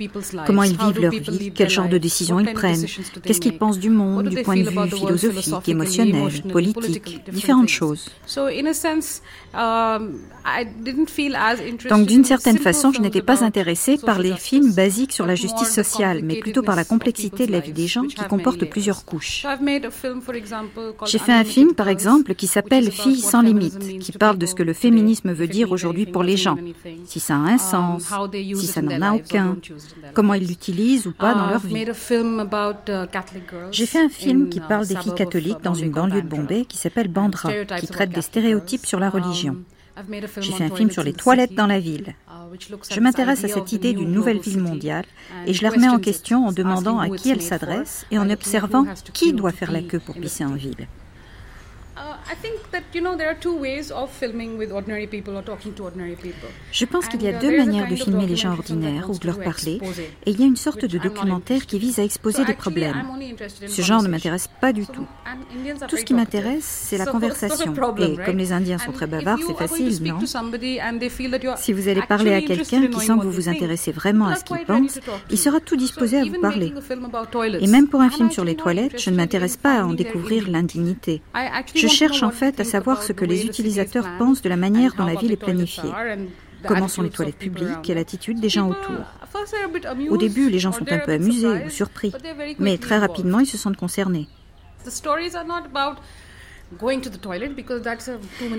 [0.47, 2.85] Comment ils vivent leur vie, quel genre de décisions ils prennent,
[3.23, 8.11] qu'est-ce qu'ils pensent du monde, du point de vue philosophique, émotionnel, politique, différentes choses.
[9.57, 10.19] Um,
[11.89, 15.71] Donc d'une certaine façon, je n'étais pas intéressée par les films basiques sur la justice
[15.71, 19.47] sociale, mais plutôt par la complexité de la vie des gens qui comporte plusieurs couches.
[21.07, 24.55] J'ai fait un film, par exemple, qui s'appelle Filles sans limite, qui parle de ce
[24.55, 26.57] que le féminisme veut dire aujourd'hui pour les gens,
[27.07, 28.15] si ça a un um, sens,
[28.55, 29.57] si ça n'en a aucun,
[30.13, 31.85] comment ils l'utilisent ou pas dans leur vie.
[33.73, 36.79] J'ai fait un film qui parle des filles catholiques dans une banlieue de Bombay qui
[36.79, 37.51] s'appelle Bandra,
[37.81, 39.57] qui traite des stéréotypes sur la religion.
[40.41, 42.15] J'ai fait un film sur les toilettes dans la ville.
[42.91, 45.07] Je m'intéresse à cette idée d'une nouvelle ville mondiale
[45.47, 48.85] et je la remets en question en demandant à qui elle s'adresse et en observant
[49.13, 50.87] qui doit faire la queue pour pisser en ville.
[56.73, 59.41] Je pense qu'il y a deux manières de filmer les gens ordinaires ou de leur
[59.41, 59.81] parler,
[60.27, 63.05] et il y a une sorte de documentaire qui vise à exposer des problèmes.
[63.67, 65.07] Ce genre ne m'intéresse pas du tout.
[65.89, 67.75] Tout ce qui m'intéresse, c'est la conversation.
[67.99, 70.19] Et comme les Indiens sont très bavards, c'est facile, non
[71.57, 74.45] Si vous allez parler à quelqu'un qui sent que vous vous intéressez vraiment à ce
[74.45, 74.99] qu'il pense,
[75.31, 76.73] il sera tout disposé à vous parler.
[77.61, 80.49] Et même pour un film sur les toilettes, je ne m'intéresse pas à en découvrir
[80.49, 81.23] l'indignité.
[81.75, 85.05] Je cherche en fait à savoir ce que les utilisateurs pensent de la manière dont
[85.05, 85.91] la ville est planifiée.
[86.67, 87.89] Comment sont les toilettes publiques?
[87.91, 89.05] Et l'attitude des gens autour?
[90.11, 92.13] Au début, les gens sont un peu amusés ou surpris,
[92.59, 94.29] mais très rapidement, ils se sentent concernés.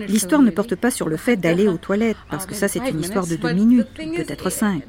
[0.07, 3.01] L'histoire ne porte pas sur le fait d'aller aux toilettes, parce que ça c'est une
[3.01, 4.83] histoire de deux minutes, peut-être cinq.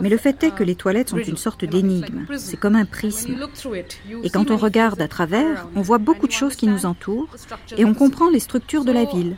[0.00, 3.34] Mais le fait est que les toilettes sont une sorte d'énigme, c'est comme un prisme.
[4.22, 7.28] Et quand on regarde à travers, on voit beaucoup de choses qui nous entourent
[7.76, 9.36] et on comprend les structures de la ville.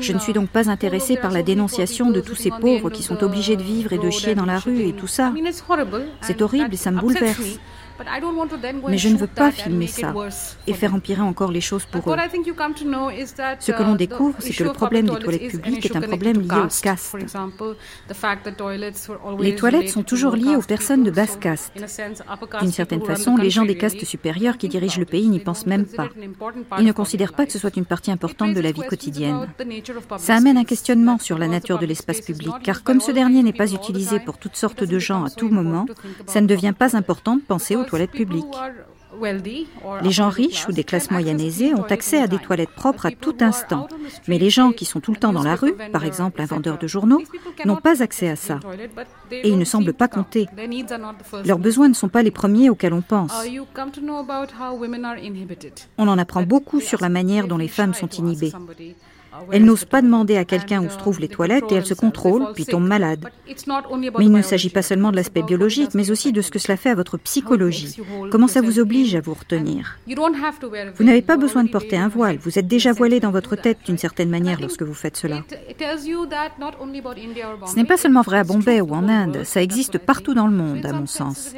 [0.00, 3.22] Je ne suis donc pas intéressée par la dénonciation de tous ces pauvres qui sont
[3.22, 5.32] obligés de vivre et de chier dans la rue et tout ça.
[6.20, 7.58] C'est horrible et ça me bouleverse.
[8.88, 10.14] Mais je ne veux pas filmer ça
[10.66, 12.16] et faire empirer encore les choses pour eux.
[13.60, 16.40] Ce que l'on uh, découvre, c'est que le problème des toilettes publiques est un problème
[16.40, 17.16] lié au caste.
[19.40, 21.72] Les toilettes sont toujours liées aux personnes de basse caste.
[22.60, 25.86] D'une certaine façon, les gens des castes supérieures qui dirigent le pays n'y pensent même
[25.86, 26.08] pas.
[26.78, 29.48] Ils ne considèrent pas que ce soit une partie importante de la vie quotidienne.
[30.18, 33.52] Ça amène un questionnement sur la nature de l'espace public, car comme ce dernier n'est
[33.52, 35.86] pas utilisé pour toutes sortes de gens à tout moment,
[36.26, 38.44] ça ne devient pas important de penser aux toilettes publiques.
[40.02, 43.10] Les gens riches ou des classes moyennes aisées ont accès à des toilettes propres à
[43.10, 43.88] tout instant.
[44.28, 46.78] Mais les gens qui sont tout le temps dans la rue, par exemple un vendeur
[46.78, 47.22] de journaux,
[47.64, 48.60] n'ont pas accès à ça.
[49.30, 50.46] Et ils ne semblent pas compter.
[51.44, 53.32] Leurs besoins ne sont pas les premiers auxquels on pense.
[55.98, 58.52] On en apprend beaucoup sur la manière dont les femmes sont inhibées.
[59.52, 62.52] Elle n'ose pas demander à quelqu'un où se trouvent les toilettes et elle se contrôle,
[62.54, 63.26] puis tombe malade.
[64.18, 66.76] Mais il ne s'agit pas seulement de l'aspect biologique, mais aussi de ce que cela
[66.76, 68.00] fait à votre psychologie.
[68.30, 69.98] Comment ça vous oblige à vous retenir?
[70.06, 73.78] Vous n'avez pas besoin de porter un voile, vous êtes déjà voilé dans votre tête
[73.86, 75.42] d'une certaine manière lorsque vous faites cela.
[77.66, 80.56] Ce n'est pas seulement vrai à Bombay ou en Inde, ça existe partout dans le
[80.56, 81.52] monde, à mon sens.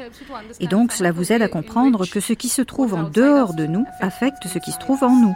[0.59, 3.65] Et donc cela vous aide à comprendre que ce qui se trouve en dehors de
[3.65, 5.35] nous affecte ce qui se trouve en nous.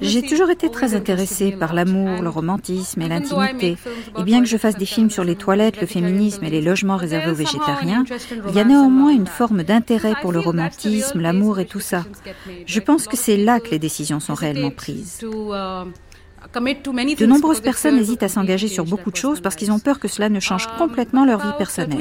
[0.00, 3.76] J'ai toujours été très intéressée par l'amour, le romantisme et l'intimité.
[4.18, 6.96] Et bien que je fasse des films sur les toilettes, le féminisme et les logements
[6.96, 8.04] réservés aux végétariens,
[8.48, 12.04] il y a néanmoins une forme d'intérêt pour le romantisme, l'amour et tout ça.
[12.66, 15.24] Je pense que c'est là que les décisions sont réellement prises.
[16.54, 20.08] De nombreuses personnes hésitent à s'engager sur beaucoup de choses parce qu'ils ont peur que
[20.08, 22.00] cela ne change um, complètement leur vie personnelle.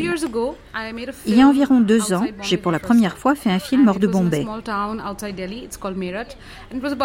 [1.25, 3.99] Il y a environ deux ans, j'ai pour la première fois fait un film hors
[3.99, 4.45] de Bombay.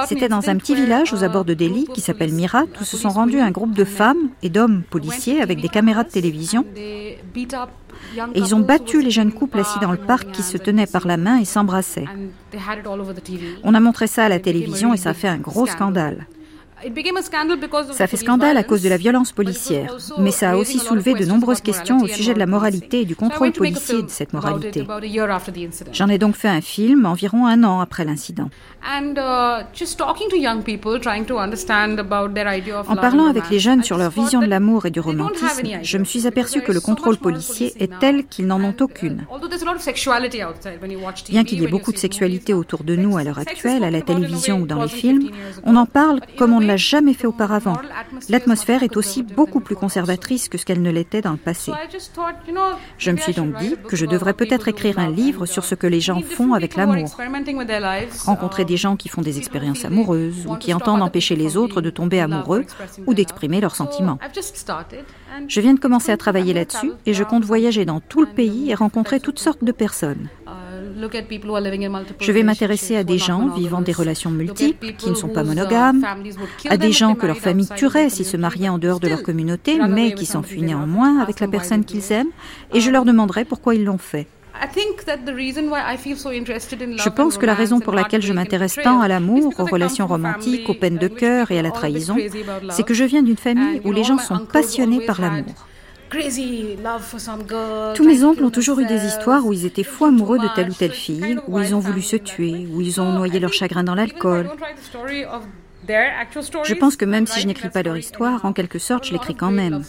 [0.06, 3.08] C'était dans un petit village aux abords de Delhi qui s'appelle Mirat où se sont
[3.08, 7.18] rendus un groupe de femmes et d'hommes policiers avec des caméras de télévision et
[8.34, 11.16] ils ont battu les jeunes couples assis dans le parc qui se tenaient par la
[11.16, 12.06] main et s'embrassaient.
[13.64, 16.26] On a montré ça à la télévision et ça a fait un gros scandale.
[17.92, 21.24] Ça fait scandale à cause de la violence policière, mais ça a aussi soulevé de
[21.24, 24.86] nombreuses questions au sujet de la moralité et du contrôle policier de cette moralité.
[25.92, 28.50] J'en ai donc fait un film environ un an après l'incident.
[32.88, 36.04] En parlant avec les jeunes sur leur vision de l'amour et du romantisme, je me
[36.04, 39.24] suis aperçu que le contrôle policier est tel qu'ils n'en ont aucune.
[41.30, 44.02] Bien qu'il y ait beaucoup de sexualité autour de nous à l'heure actuelle, à la
[44.02, 45.30] télévision ou dans les films,
[45.64, 47.76] on en parle comme on ne jamais fait auparavant.
[48.28, 51.72] L'atmosphère est aussi beaucoup plus conservatrice que ce qu'elle ne l'était dans le passé.
[52.98, 55.86] Je me suis donc dit que je devrais peut-être écrire un livre sur ce que
[55.86, 57.16] les gens font avec l'amour.
[58.24, 61.90] Rencontrer des gens qui font des expériences amoureuses ou qui entendent empêcher les autres de
[61.90, 62.64] tomber amoureux
[63.06, 64.18] ou d'exprimer leurs sentiments.
[65.48, 68.70] Je viens de commencer à travailler là-dessus et je compte voyager dans tout le pays
[68.70, 70.28] et rencontrer toutes sortes de personnes.
[72.20, 76.04] Je vais m'intéresser à des gens vivant des relations multiples, qui ne sont pas monogames,
[76.68, 79.78] à des gens que leur famille tuerait s'ils se mariaient en dehors de leur communauté,
[79.88, 82.30] mais qui s'enfuient néanmoins avec la personne qu'ils aiment,
[82.72, 84.26] et je leur demanderai pourquoi ils l'ont fait.
[84.62, 90.68] Je pense que la raison pour laquelle je m'intéresse tant à l'amour, aux relations romantiques,
[90.68, 92.16] aux peines de cœur et à la trahison,
[92.70, 95.66] c'est que je viens d'une famille où les gens sont passionnés par l'amour.
[97.94, 100.70] Tous mes oncles ont toujours eu des histoires où ils étaient fou amoureux de telle
[100.70, 103.82] ou telle fille, où ils ont voulu se tuer, où ils ont noyé leur chagrin
[103.82, 104.50] dans l'alcool.
[105.88, 109.34] Je pense que même si je n'écris pas leur histoire, en quelque sorte, je l'écris
[109.34, 109.82] quand même.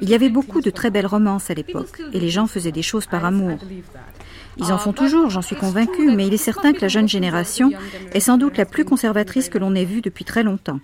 [0.00, 2.82] Il y avait beaucoup de très belles romances à l'époque, et les gens faisaient des
[2.82, 3.58] choses par amour.
[4.56, 7.70] Ils en font toujours, j'en suis convaincue, mais il est certain que la jeune génération
[8.12, 10.80] est sans doute la plus conservatrice que l'on ait vue depuis très longtemps.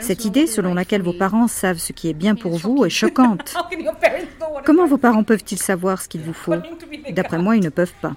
[0.00, 3.54] Cette idée selon laquelle vos parents savent ce qui est bien pour vous est choquante.
[4.64, 6.54] Comment vos parents peuvent-ils savoir ce qu'il vous faut
[7.10, 8.12] D'après moi, ils ne peuvent pas.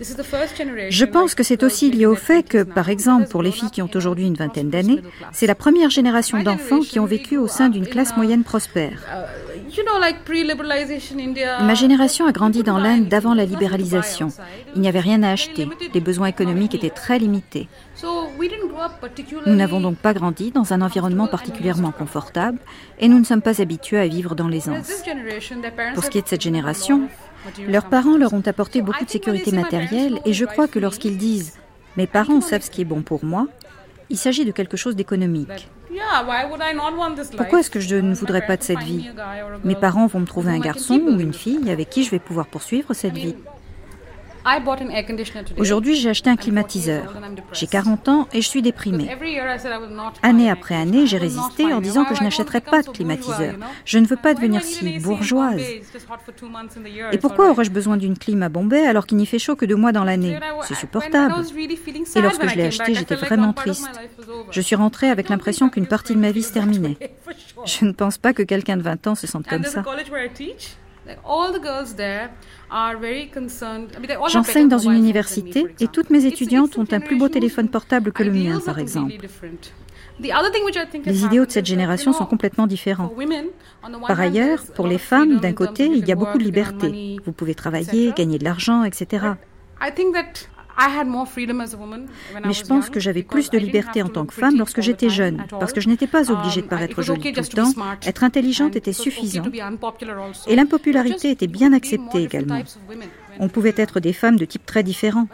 [0.00, 3.82] Je pense que c'est aussi lié au fait que, par exemple, pour les filles qui
[3.82, 7.68] ont aujourd'hui une vingtaine d'années, c'est la première génération d'enfants qui ont vécu au sein
[7.68, 9.02] d'une classe moyenne prospère.
[11.60, 14.28] Ma génération a grandi dans l'Inde d'avant la libéralisation.
[14.74, 15.68] Il n'y avait rien à acheter.
[15.94, 17.68] Les besoins économiques étaient très limités.
[19.46, 22.58] Nous n'avons donc pas grandi dans un environnement particulièrement confortable
[22.98, 24.88] et nous ne sommes pas habitués à vivre dans l'aisance.
[25.94, 27.08] Pour ce qui est de cette génération,
[27.68, 31.50] leurs parents leur ont apporté beaucoup de sécurité matérielle et je crois que lorsqu'ils disent⁇
[31.96, 33.44] Mes parents savent ce qui est bon pour moi⁇
[34.10, 35.68] il s'agit de quelque chose d'économique.
[37.36, 39.10] Pourquoi est-ce que je ne voudrais pas de cette vie?
[39.64, 42.46] Mes parents vont me trouver un garçon ou une fille avec qui je vais pouvoir
[42.46, 43.34] poursuivre cette vie.
[45.58, 47.14] Aujourd'hui, j'ai acheté un climatiseur.
[47.52, 49.08] J'ai 40 ans et je suis déprimée.
[50.22, 53.54] Année après année, j'ai résisté en disant que je n'achèterais pas de climatiseur.
[53.84, 55.60] Je ne veux pas devenir si bourgeoise.
[57.12, 59.76] Et pourquoi aurais-je besoin d'une clim à Bombay alors qu'il n'y fait chaud que deux
[59.76, 60.38] mois dans l'année?
[60.62, 61.34] C'est supportable.
[62.16, 63.88] Et lorsque je l'ai acheté, j'étais vraiment triste.
[64.50, 66.96] Je suis rentrée avec l'impression qu'une partie de ma vie se terminait.
[67.64, 69.84] Je ne pense pas que quelqu'un de 20 ans se sente comme ça.
[74.28, 78.22] J'enseigne dans une université et toutes mes étudiantes ont un plus beau téléphone portable que
[78.22, 79.14] le mien, par exemple.
[80.20, 83.12] Les idéaux de cette génération sont complètement différents.
[84.06, 87.16] Par ailleurs, pour les femmes, d'un côté, il y a beaucoup de liberté.
[87.24, 89.26] Vous pouvez travailler, gagner de l'argent, etc.
[92.44, 95.44] Mais je pense que j'avais plus de liberté en tant que femme lorsque j'étais jeune,
[95.58, 97.72] parce que je n'étais pas obligée de um, paraître jolie tout le temps.
[98.06, 99.44] Être intelligente était suffisant.
[100.46, 102.62] Et l'impopularité était bien acceptée également.
[103.38, 105.28] On pouvait être des femmes de type très différent.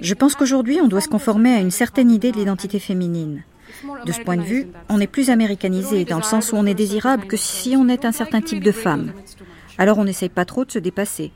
[0.00, 3.42] Je pense qu'aujourd'hui, on doit se conformer à une certaine idée de l'identité féminine.
[4.04, 6.74] De ce point de vue, on est plus américanisé, dans le sens où on est
[6.74, 9.12] désirable que si on est un certain type de femme.
[9.78, 11.32] Alors on n'essaye pas trop de se dépasser.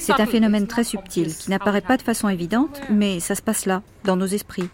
[0.00, 3.66] C'est un phénomène très subtil qui n'apparaît pas de façon évidente, mais ça se passe
[3.66, 4.68] là, dans nos esprits.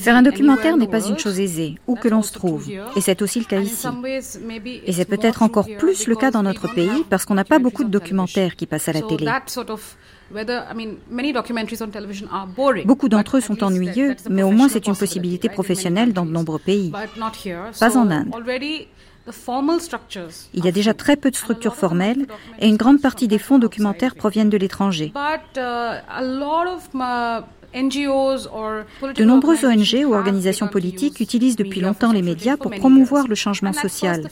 [0.00, 3.22] Faire un documentaire n'est pas une chose aisée, où que l'on se trouve, et c'est
[3.22, 3.86] aussi le cas ici.
[4.84, 7.82] Et c'est peut-être encore plus le cas dans notre pays parce qu'on n'a pas beaucoup
[7.82, 9.26] de documentaires qui passent à la télé.
[12.84, 16.58] Beaucoup d'entre eux sont ennuyeux, mais au moins c'est une possibilité professionnelle dans de nombreux
[16.58, 16.92] pays.
[17.80, 18.30] Pas en Inde.
[20.54, 22.26] Il y a déjà très peu de structures formelles
[22.60, 25.12] et une grande partie des fonds documentaires proviennent de l'étranger.
[25.14, 25.38] Uh,
[27.74, 33.72] de nombreuses ONG ou organisations politiques utilisent depuis longtemps les médias pour promouvoir le changement
[33.72, 34.28] social.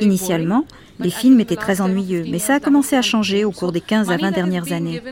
[0.00, 0.64] Initialement,
[1.00, 4.10] les films étaient très ennuyeux, mais ça a commencé à changer au cours des 15
[4.10, 5.02] à 20 dernières années.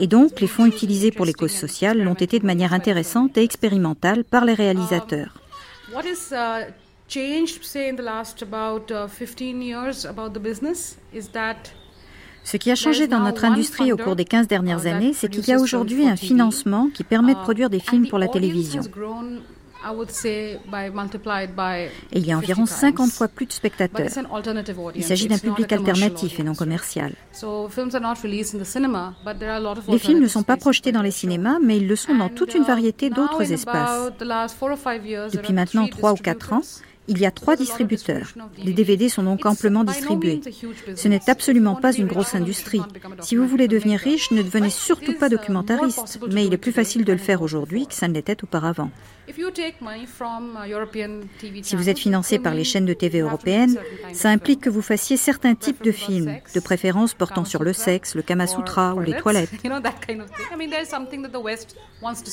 [0.00, 3.42] Et donc, les fonds utilisés pour les causes sociales l'ont été de manière intéressante et
[3.42, 5.34] expérimentale par les réalisateurs.
[7.16, 7.46] Uh,
[12.44, 15.46] Ce qui a changé dans notre industrie au cours des 15 dernières années, c'est qu'il
[15.46, 18.82] y a aujourd'hui un financement qui permet de produire des films pour la télévision.
[22.12, 24.08] Et il y a environ 50 fois plus de spectateurs.
[24.94, 27.12] Il s'agit d'un public alternatif et non commercial.
[29.88, 32.54] Les films ne sont pas projetés dans les cinémas, mais ils le sont dans toute
[32.54, 34.10] une variété d'autres espaces.
[35.32, 36.62] Depuis maintenant 3 ou 4 ans,
[37.08, 38.32] il y a trois distributeurs.
[38.62, 40.40] Les DVD sont donc amplement distribués.
[40.96, 42.82] Ce n'est absolument pas une grosse industrie.
[43.20, 47.04] Si vous voulez devenir riche, ne devenez surtout pas documentariste, mais il est plus facile
[47.04, 48.90] de le faire aujourd'hui que ça ne l'était auparavant.
[51.62, 53.78] Si vous êtes financé par les chaînes de TV européennes,
[54.12, 58.14] ça implique que vous fassiez certains types de films, de préférence portant sur le sexe,
[58.14, 59.50] le Kama Sutra ou les toilettes.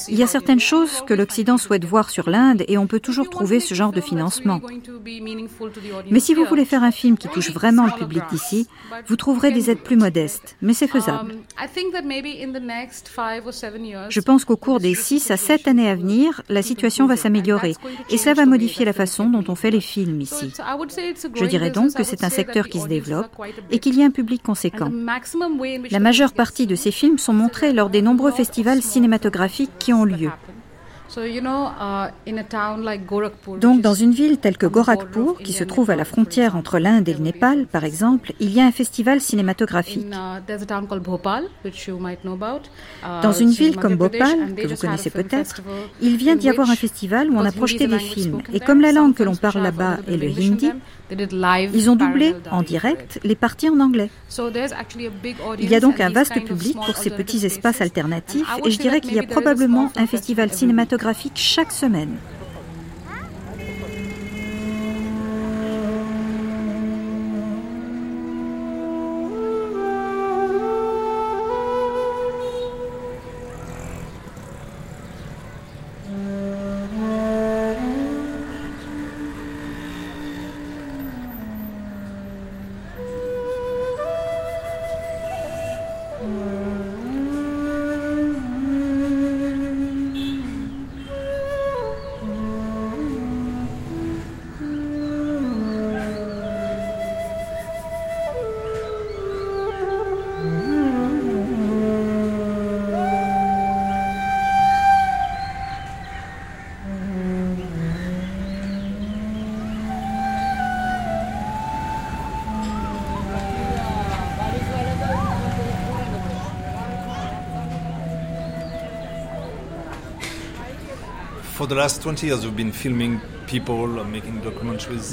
[0.10, 3.30] Il y a certaines choses que l'Occident souhaite voir sur l'Inde et on peut toujours
[3.30, 4.61] trouver ce genre de financement.
[6.10, 8.68] Mais si vous voulez faire un film qui touche vraiment le public d'ici,
[9.08, 11.36] vous trouverez des aides plus modestes, mais c'est faisable.
[14.10, 17.16] Je pense qu'au cours des 6 à 7 années à venir, la situation situation va
[17.16, 17.76] s'améliorer
[18.10, 20.52] et cela va modifier la façon dont on fait les films ici.
[21.36, 23.30] Je dirais donc que c'est un secteur qui se développe
[23.70, 24.92] et qu'il y a un public conséquent.
[25.92, 30.06] La majeure partie de ces films sont montrés lors des nombreux festivals cinématographiques qui ont
[30.06, 30.32] lieu.
[31.18, 31.42] Uh,
[33.60, 37.10] Donc dans une ville telle que Gorakhpur, qui se trouve à la frontière entre l'Inde
[37.10, 40.06] et le Népal, par exemple, il y a un festival cinématographique.
[40.06, 40.62] Uh, uh,
[43.22, 45.62] dans une ville comme Bhopal, que vous connaissez peut-être,
[46.02, 48.42] il vient d'y avoir un festival où on a projeté des films.
[48.54, 50.72] Et comme la langue que l'on parle là-bas est le hindi,
[51.74, 54.10] ils ont doublé en direct les parties en anglais.
[55.60, 59.02] Il y a donc un vaste public pour ces petits espaces alternatifs et je dirais
[59.02, 61.01] qu'il y a probablement un festival cinématographique
[61.36, 62.18] chaque semaine.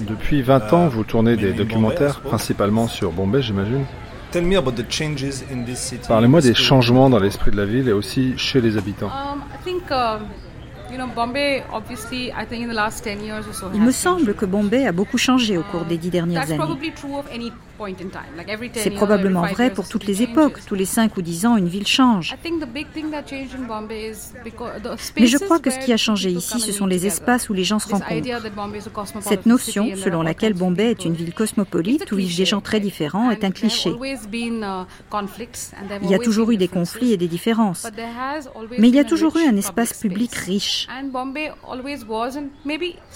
[0.07, 3.85] Depuis 20 ans, vous tournez des documentaires, principalement sur Bombay, j'imagine.
[6.07, 9.11] Parlez-moi des changements dans l'esprit de la ville et aussi chez les habitants.
[9.11, 9.43] Um,
[9.91, 10.21] um,
[13.75, 16.59] il me semble que Bombay a beaucoup changé au cours des dix dernières années.
[18.75, 20.61] C'est probablement vrai pour toutes les époques.
[20.67, 22.35] Tous les cinq ou dix ans, une ville change.
[25.19, 27.65] Mais je crois que ce qui a changé ici, ce sont les espaces où les
[27.65, 28.27] gens se rencontrent.
[29.21, 33.31] Cette notion, selon laquelle Bombay est une ville cosmopolite où vivent des gens très différents,
[33.31, 33.91] est un cliché.
[33.91, 34.87] Uh,
[36.03, 37.87] il y a toujours eu des conflits et des différences.
[38.79, 40.89] Mais il y a toujours eu un espace public riche.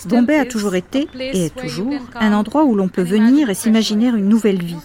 [0.07, 4.09] Bombay a toujours été, et est toujours, un endroit où l'on peut venir et s'imaginer
[4.09, 4.77] une nouvelle vie.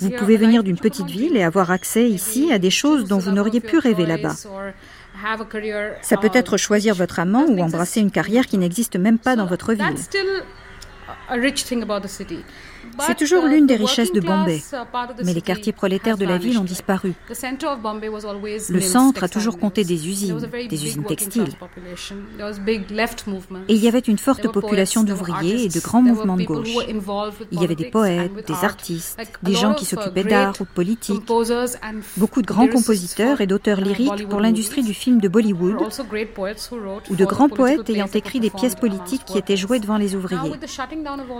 [0.00, 3.30] Vous pouvez venir d'une petite ville et avoir accès ici à des choses dont vous
[3.30, 4.34] n'auriez pu rêver là-bas.
[6.02, 9.46] Ça peut être choisir votre amant ou embrasser une carrière qui n'existe même pas dans
[9.46, 9.84] votre ville.
[13.06, 14.62] C'est toujours l'une des richesses de Bombay.
[15.24, 17.14] Mais les quartiers prolétaires de la ville ont disparu.
[17.28, 21.54] Le centre a toujours compté des usines, des usines textiles.
[23.68, 26.70] Et il y avait une forte population d'ouvriers et de grands mouvements de gauche.
[27.50, 31.22] Il y avait des poètes, des artistes, des gens qui s'occupaient d'art ou de politique,
[32.16, 35.76] beaucoup de grands compositeurs et d'auteurs lyriques pour l'industrie du film de Bollywood,
[37.10, 40.52] ou de grands poètes ayant écrit des pièces politiques qui étaient jouées devant les ouvriers.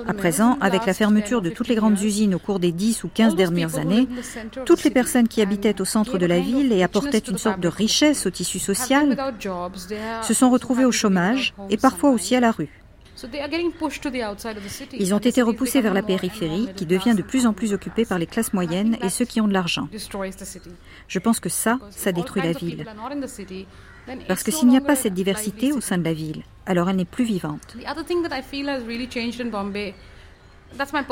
[0.06, 3.10] À présent, avec la fermeture de toutes les grandes usines au cours des 10 ou
[3.12, 4.08] 15 dernières années,
[4.66, 7.68] toutes les personnes qui habitaient au centre de la ville et apportaient une sorte de
[7.68, 9.16] richesse au tissu social
[10.22, 12.82] se sont retrouvées au chômage et parfois aussi à la rue.
[14.98, 18.18] Ils ont été repoussés vers la périphérie qui devient de plus en plus occupée par
[18.18, 19.88] les classes moyennes et ceux qui ont de l'argent.
[21.08, 22.84] Je pense que ça, ça détruit la ville.
[24.26, 26.96] Parce que s'il n'y a pas cette diversité au sein de la ville, alors elle
[26.96, 27.76] n'est plus vivante.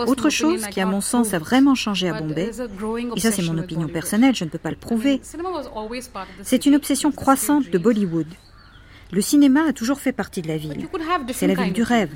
[0.06, 2.50] Autre chose qui, à mon sens, a vraiment changé à Bombay,
[3.16, 5.20] et ça c'est mon opinion personnelle, je ne peux pas le prouver,
[6.42, 8.26] c'est une obsession croissante de Bollywood.
[9.12, 10.88] Le cinéma a toujours fait partie de la ville.
[11.32, 12.12] C'est la ville du rêve.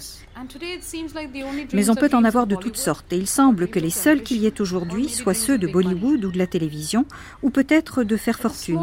[1.72, 4.38] Mais on peut en avoir de toutes sortes, et il semble que les seuls qu'il
[4.38, 7.04] y ait aujourd'hui soient ceux de Bollywood ou de la télévision,
[7.42, 8.78] ou peut-être de faire fortune.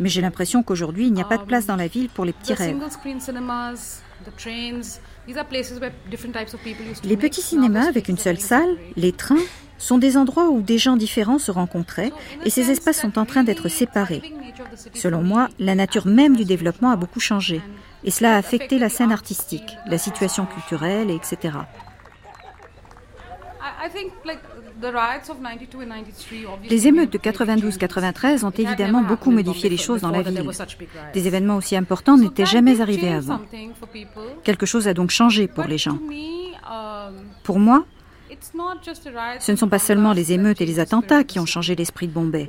[0.00, 2.34] Mais j'ai l'impression qu'aujourd'hui, il n'y a pas de place dans la ville pour les
[2.34, 2.76] petits rêves.
[7.04, 9.36] Les petits cinémas avec une seule salle, les trains,
[9.78, 12.12] sont des endroits où des gens différents se rencontraient
[12.44, 14.22] et ces espaces sont en train d'être séparés.
[14.94, 17.60] Selon moi, la nature même du développement a beaucoup changé
[18.04, 21.58] et cela a affecté la scène artistique, la situation culturelle, etc.
[26.68, 30.42] Les émeutes de 92-93 ont évidemment beaucoup modifié les choses dans la ville.
[31.14, 33.40] Des événements aussi importants n'étaient jamais arrivés avant.
[34.44, 35.98] Quelque chose a donc changé pour les gens.
[36.68, 37.14] Um,
[37.44, 37.84] pour moi,
[39.40, 42.12] ce ne sont pas seulement les émeutes et les attentats qui ont changé l'esprit de
[42.12, 42.48] Bombay.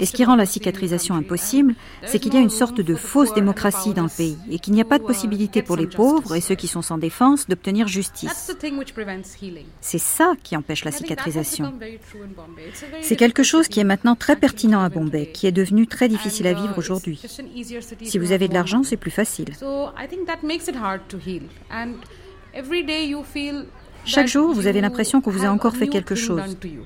[0.00, 1.74] Et ce qui rend la cicatrisation impossible,
[2.06, 4.80] c'est qu'il y a une sorte de fausse démocratie dans le pays et qu'il n'y
[4.80, 7.88] a pas de uh, possibilité pour les pauvres et ceux qui sont sans défense d'obtenir
[7.88, 8.52] justice.
[9.80, 11.72] C'est ça qui empêche la cicatrisation.
[13.02, 16.46] C'est quelque chose qui est maintenant très pertinent à Bombay, qui est devenu très difficile
[16.46, 17.20] à vivre uh, aujourd'hui.
[18.02, 19.50] Si vous avez de l'argent, c'est plus facile.
[24.04, 26.56] Chaque jour, vous avez l'impression qu'on vous a encore fait quelque chose.
[26.60, 26.78] Qu'il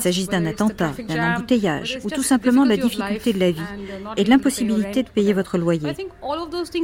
[0.00, 3.60] s'agisse d'un attentat, d'un embouteillage, ou tout simplement de la difficulté de la vie
[4.16, 5.92] et de l'impossibilité de payer votre loyer.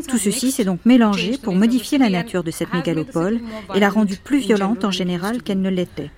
[0.06, 3.40] Tout ceci s'est donc mélangé pour modifier la nature de cette mégalopole
[3.74, 6.10] et l'a rendue plus violente en général qu'elle ne l'était.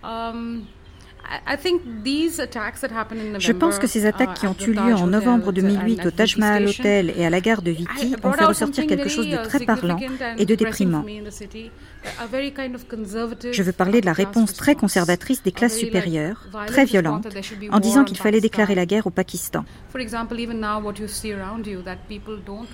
[3.39, 6.67] Je pense que ces attaques qui ont eu lieu en novembre 2008 au Taj Mahal
[6.67, 9.99] Hotel et à la gare de Viti ont fait ressortir quelque chose de très parlant
[10.37, 11.05] et de déprimant.
[13.53, 17.27] Je veux parler de la réponse très conservatrice des classes supérieures, très violente,
[17.71, 19.65] en disant qu'il fallait déclarer la guerre au Pakistan.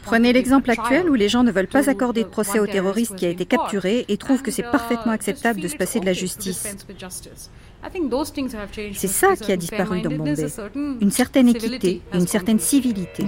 [0.02, 3.26] Prenez l'exemple actuel où les gens ne veulent pas accorder de procès au terroriste qui
[3.26, 6.12] a été capturé et trouvent que c'est uh, parfaitement acceptable de se passer de la
[6.12, 6.76] justice.
[8.94, 10.46] C'est ça qui a disparu dans Bombay.
[11.00, 13.24] Une certaine équité, une certaine civilité.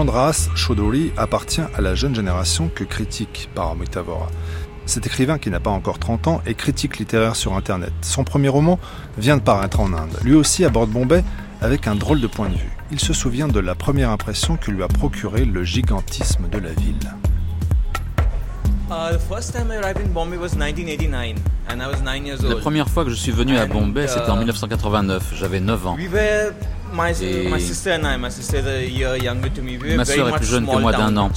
[0.00, 4.28] Chandras Chaudhuri appartient à la jeune génération que critique Paramitavora.
[4.86, 7.92] Cet écrivain qui n'a pas encore 30 ans est critique littéraire sur Internet.
[8.00, 8.78] Son premier roman
[9.18, 10.16] vient de paraître en Inde.
[10.22, 11.22] Lui aussi aborde Bombay
[11.60, 12.72] avec un drôle de point de vue.
[12.90, 16.70] Il se souvient de la première impression que lui a procuré le gigantisme de la
[16.70, 16.96] ville.
[22.48, 25.34] La première fois que je suis venu à Bombay, c'était en 1989.
[25.36, 25.96] J'avais 9 ans.
[26.92, 27.14] Ma
[30.04, 31.30] soeur est plus jeune que moi d'un an.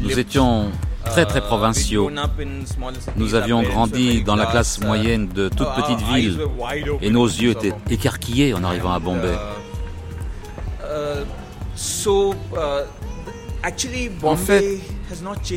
[0.00, 0.70] Nous étions
[1.04, 2.10] très très uh, provinciaux.
[3.16, 6.38] Nous avions grandi dans la classe moyenne de toute uh, petite ville
[7.00, 9.34] et nos yeux étaient écarquillés en arrivant à Bombay.
[10.84, 11.24] Uh,
[14.22, 14.80] en fait,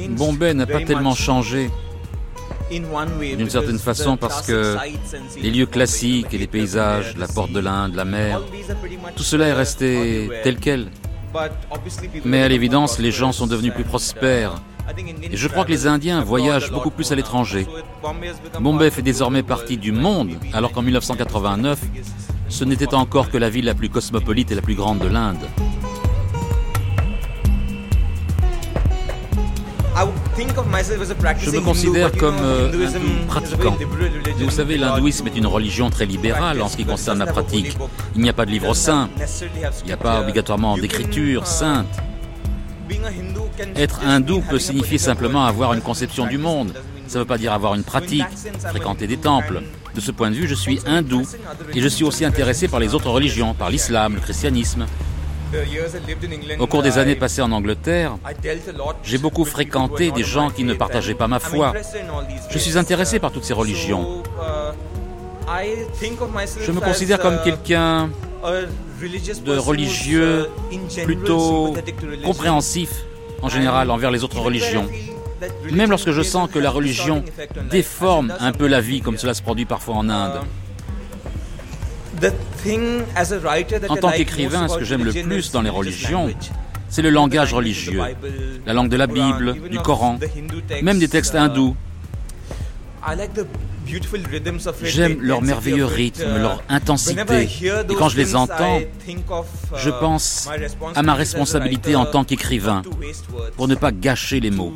[0.10, 1.70] Bombay n'a pas tellement changé
[2.70, 4.78] d'une certaine façon parce que
[5.40, 8.42] les lieux classiques et les paysages, la porte de l'Inde, la mer,
[9.16, 10.90] tout cela est resté tel quel.
[12.24, 14.56] Mais à l'évidence, les gens sont devenus plus prospères.
[15.32, 17.68] Et je crois que les Indiens voyagent beaucoup plus à l'étranger.
[18.60, 21.80] Bombay fait désormais partie du monde, alors qu'en 1989,
[22.50, 25.44] ce n'était encore que la ville la plus cosmopolite et la plus grande de l'Inde.
[29.96, 33.78] Je me considère comme euh, un pratiquant.
[34.40, 37.78] Vous savez, l'hindouisme est une religion très libérale en ce qui concerne la pratique.
[38.16, 39.10] Il n'y a pas de livre saint,
[39.84, 41.88] il n'y a pas obligatoirement d'écriture uh, sainte.
[43.76, 46.74] Être hindou peut signifier simplement avoir une conception du monde.
[47.08, 48.26] Ça ne veut pas dire avoir une pratique,
[48.60, 49.62] fréquenter des temples.
[49.94, 51.24] De ce point de vue, je suis hindou
[51.74, 54.88] et je suis aussi intéressé par les autres religions, par l'islam, le christianisme.
[56.60, 58.18] Au cours des années passées en Angleterre,
[59.04, 61.74] j'ai beaucoup fréquenté des gens qui ne partageaient pas ma foi.
[62.50, 64.24] Je suis intéressé par toutes ces religions.
[66.62, 68.10] Je me considère comme quelqu'un
[68.44, 70.50] de religieux
[71.04, 71.76] plutôt
[72.24, 73.06] compréhensif
[73.42, 74.88] en général envers les autres religions.
[75.72, 77.24] Même lorsque je sens que la religion
[77.70, 80.40] déforme un peu la vie, comme cela se produit parfois en Inde.
[83.90, 86.30] En tant qu'écrivain, ce que j'aime le plus dans les religions,
[86.90, 88.02] c'est le langage religieux,
[88.66, 90.20] la langue de la Bible, du Coran,
[90.82, 91.76] même des textes hindous.
[94.82, 97.48] J'aime leur merveilleux rythme, leur intensité.
[97.90, 98.80] Et quand je les entends,
[99.78, 100.50] je pense
[100.96, 102.82] à ma responsabilité en tant qu'écrivain
[103.56, 104.74] pour ne pas gâcher les mots.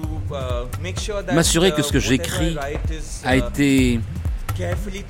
[1.34, 2.56] M'assurer que ce que j'écris
[3.24, 4.00] a été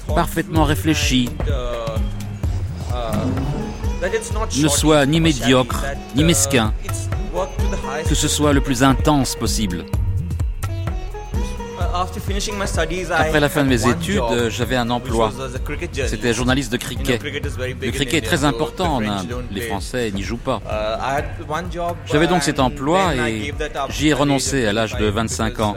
[0.08, 1.30] parfaitement réfléchi,
[4.58, 5.86] ne soit ni médiocre,
[6.16, 6.74] ni mesquin,
[8.08, 9.86] que ce soit le plus intense possible.
[13.12, 15.32] Après la fin de mes études, j'avais un emploi.
[16.08, 17.22] C'était journaliste de cricket.
[17.24, 19.44] Le cricket est très important en Inde.
[19.52, 20.62] Les Français n'y jouent pas.
[22.06, 23.54] J'avais donc cet emploi et
[23.90, 25.76] j'y ai renoncé à l'âge de 25 ans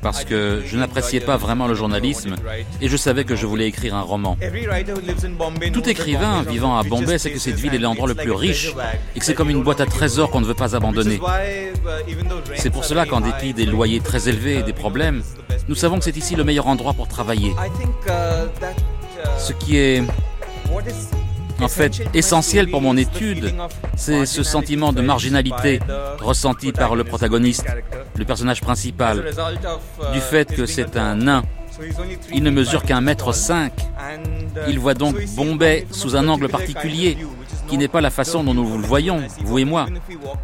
[0.00, 2.36] parce que je n'appréciais pas vraiment le journalisme
[2.80, 4.36] et je savais que je voulais écrire un roman.
[5.72, 8.74] Tout écrivain vivant à Bombay sait que cette ville est l'endroit le plus riche
[9.14, 11.20] et que c'est comme une boîte à trésors qu'on ne veut pas abandonner.
[12.54, 15.22] C'est pour cela qu'en dépit des loyers très élevés et des problèmes,
[15.68, 17.54] nous savons que c'est ici le meilleur endroit pour travailler.
[19.38, 20.02] Ce qui est
[21.60, 23.54] en fait essentiel pour mon étude,
[23.96, 25.80] c'est ce sentiment de marginalité
[26.20, 27.66] ressenti par le protagoniste,
[28.16, 29.30] le personnage principal,
[30.12, 31.42] du fait que c'est un nain.
[32.32, 33.72] Il ne mesure qu'un mètre cinq.
[34.68, 37.16] Il voit donc Bombay sous un angle particulier,
[37.68, 39.86] qui n'est pas la façon dont nous le voyons, vous et moi,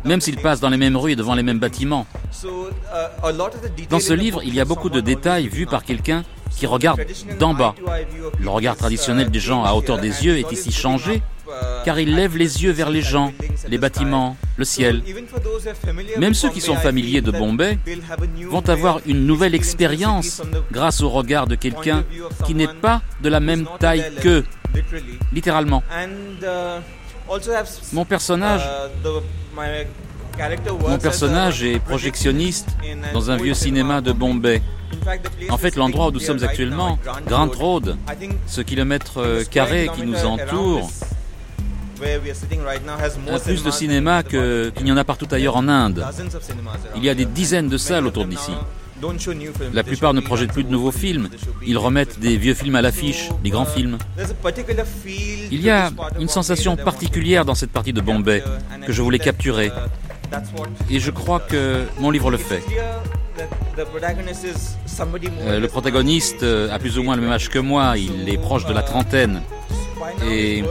[0.05, 2.07] même s'il passe dans les mêmes rues et devant les mêmes bâtiments.
[3.91, 6.23] Dans ce livre, il y a beaucoup de détails vus par quelqu'un
[6.57, 7.01] qui regarde
[7.39, 7.75] d'en bas.
[8.39, 11.23] Le regard traditionnel des gens à hauteur des yeux est ici changé,
[11.85, 13.33] car il lève les yeux vers les gens,
[13.69, 15.03] les bâtiments, le ciel.
[16.19, 17.79] Même ceux qui sont familiers de Bombay
[18.49, 22.05] vont avoir une nouvelle expérience grâce au regard de quelqu'un
[22.47, 24.45] qui n'est pas de la même taille qu'eux,
[25.33, 25.83] littéralement.
[27.93, 28.63] Mon personnage
[30.89, 32.69] mon personnage est projectionniste
[33.13, 34.63] dans un vieux cinéma de Bombay.
[35.51, 37.97] En fait, l'endroit où nous sommes actuellement, Grand Road,
[38.47, 40.91] ce kilomètre euh, carré qui nous entoure,
[42.03, 46.05] a plus de cinéma qu'il n'y en a partout ailleurs en Inde.
[46.97, 48.53] Il y a des dizaines de salles autour d'ici.
[49.73, 51.29] La plupart ne projettent plus de nouveaux films.
[51.67, 53.99] Ils remettent des vieux films à l'affiche, des grands films.
[55.51, 58.43] Il y a une sensation particulière dans cette partie de Bombay
[58.87, 59.71] que je voulais capturer.
[60.91, 62.63] Et je crois que mon livre le fait.
[65.41, 68.39] Euh, le protagoniste euh, a plus ou moins le même âge que moi, il est
[68.39, 69.43] proche de la trentaine.
[70.31, 70.63] Et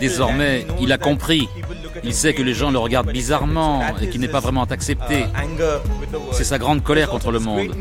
[0.00, 1.48] désormais, il a compris.
[2.04, 5.24] Il sait que les gens le regardent bizarrement et qu'il n'est pas vraiment accepté.
[6.32, 7.74] C'est sa grande colère contre le monde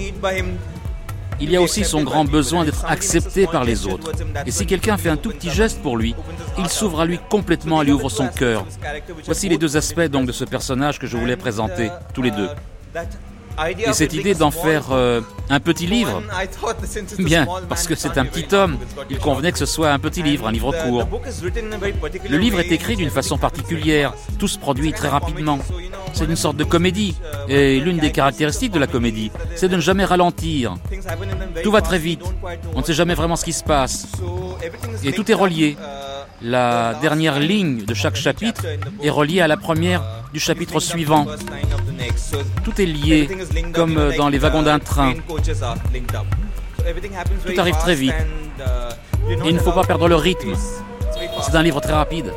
[1.39, 4.11] il y a aussi son grand besoin d'être accepté par les autres.
[4.45, 6.15] Et si quelqu'un fait un tout petit geste pour lui,
[6.57, 8.65] il s'ouvre à lui complètement, lui ouvre son cœur.
[9.25, 12.49] Voici les deux aspects donc de ce personnage que je voulais présenter, tous les deux.
[13.86, 16.22] Et cette idée d'en faire euh, un petit livre,
[17.18, 18.78] bien, parce que c'est un petit homme,
[19.10, 21.08] il convenait que ce soit un petit livre, un livre court.
[22.30, 25.60] Le livre est écrit d'une façon particulière, tout se produit très rapidement.
[26.14, 27.16] C'est une sorte de comédie,
[27.47, 30.76] et l'une des caractéristiques de la comédie, c'est de ne jamais ralentir.
[31.64, 32.22] Tout va très vite,
[32.76, 34.08] on ne sait jamais vraiment ce qui se passe,
[35.03, 35.78] et tout est relié.
[36.41, 38.65] La dernière ligne de chaque chapitre
[39.01, 41.25] est reliée à la première du chapitre suivant.
[42.63, 43.27] Tout est lié,
[43.73, 45.13] comme dans les wagons d'un train.
[47.45, 48.13] Tout arrive très vite.
[49.45, 50.53] Il ne faut pas perdre le rythme.
[51.41, 52.31] C'est un livre très rapide.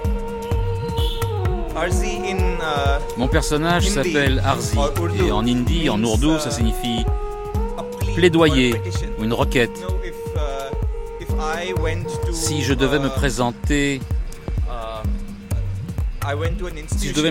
[3.16, 4.78] Mon personnage s'appelle Arzi.
[5.26, 7.04] Et en hindi, en ourdou, ça signifie
[8.14, 8.80] plaidoyer
[9.18, 9.84] ou une requête.
[12.32, 13.08] Si je devais me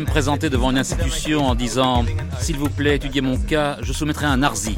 [0.05, 2.05] présenter devant une institution en disant
[2.39, 4.78] S'il vous plaît, étudiez mon cas, je soumettrais un Arzi.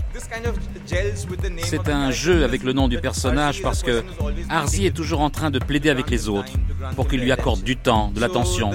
[1.63, 4.03] C'est un jeu avec le nom du personnage parce que
[4.49, 6.51] Arzi est toujours en train de plaider avec les autres
[6.95, 8.71] pour qu'il lui accorde du temps, de l'attention.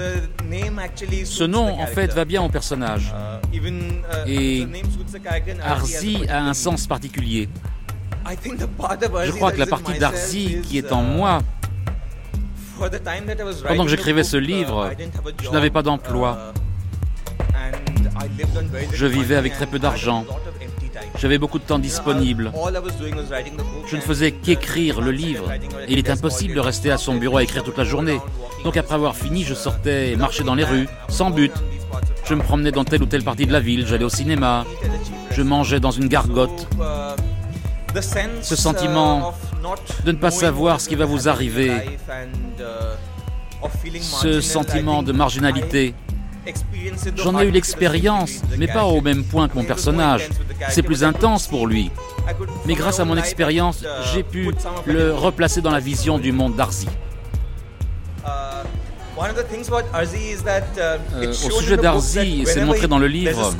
[1.23, 3.13] Ce nom, en fait, va bien au personnage.
[4.25, 4.67] Et
[5.63, 7.47] Arzi a un sens particulier.
[9.25, 11.39] Je crois que la partie d'Arzi qui est en moi
[13.67, 14.91] pendant que j'écrivais ce livre,
[15.43, 16.53] je n'avais pas d'emploi.
[18.93, 20.25] Je vivais avec très peu d'argent.
[21.17, 22.51] J'avais beaucoup de temps disponible.
[23.87, 25.51] Je ne faisais qu'écrire le livre.
[25.87, 28.19] Et il est impossible de rester à son bureau à écrire toute la journée.
[28.63, 31.53] Donc après avoir fini, je sortais marcher dans les rues, sans but.
[32.25, 34.65] Je me promenais dans telle ou telle partie de la ville, j'allais au cinéma,
[35.31, 36.67] je mangeais dans une gargote.
[38.41, 39.33] Ce sentiment
[40.05, 41.71] de ne pas savoir ce qui va vous arriver,
[44.01, 45.93] ce sentiment de marginalité,
[47.17, 50.29] J'en ai eu l'expérience, mais pas au même point que mon personnage.
[50.69, 51.91] C'est plus intense pour lui.
[52.65, 53.83] Mais grâce à mon expérience,
[54.13, 54.53] j'ai pu
[54.85, 56.87] le replacer dans la vision du monde d'Arzi.
[60.77, 60.97] Euh,
[61.29, 63.53] au sujet d'Arzi, c'est montré dans le livre,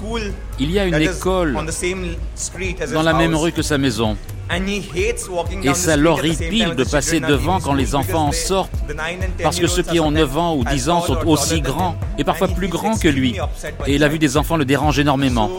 [0.59, 1.57] il y a une école
[2.93, 4.17] dans la même rue que sa maison.
[5.63, 8.71] Et ça l'horripile de passer devant quand les enfants en sortent,
[9.41, 12.47] parce que ceux qui ont 9 ans ou 10 ans sont aussi grands, et parfois
[12.47, 13.37] plus grands que lui.
[13.87, 15.49] Et la vue des enfants le dérange énormément.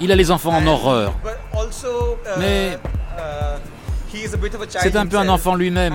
[0.00, 1.14] Il a les enfants en horreur.
[2.38, 2.78] Mais
[4.80, 5.94] c'est un peu un enfant lui-même.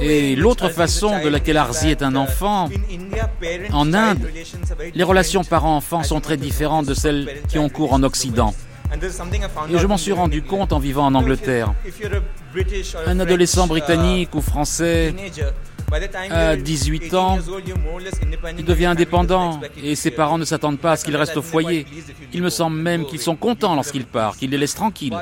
[0.00, 2.68] Et l'autre façon de laquelle Arzi est un enfant,
[3.72, 4.28] en Inde,
[4.94, 8.54] les relations parents-enfants sont très différentes de celles qui ont cours en Occident.
[8.92, 11.72] Et je m'en suis rendu compte en vivant en Angleterre.
[13.06, 15.14] Un adolescent britannique ou français
[16.30, 17.38] à 18 ans,
[18.58, 21.86] il devient indépendant et ses parents ne s'attendent pas à ce qu'il reste au foyer.
[22.32, 25.16] Il me semble même qu'ils sont contents lorsqu'il part, qu'ils les laissent tranquilles.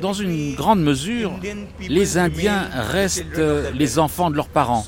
[0.00, 1.32] Dans une grande mesure,
[1.80, 3.40] les Indiens restent
[3.74, 4.84] les enfants de leurs parents.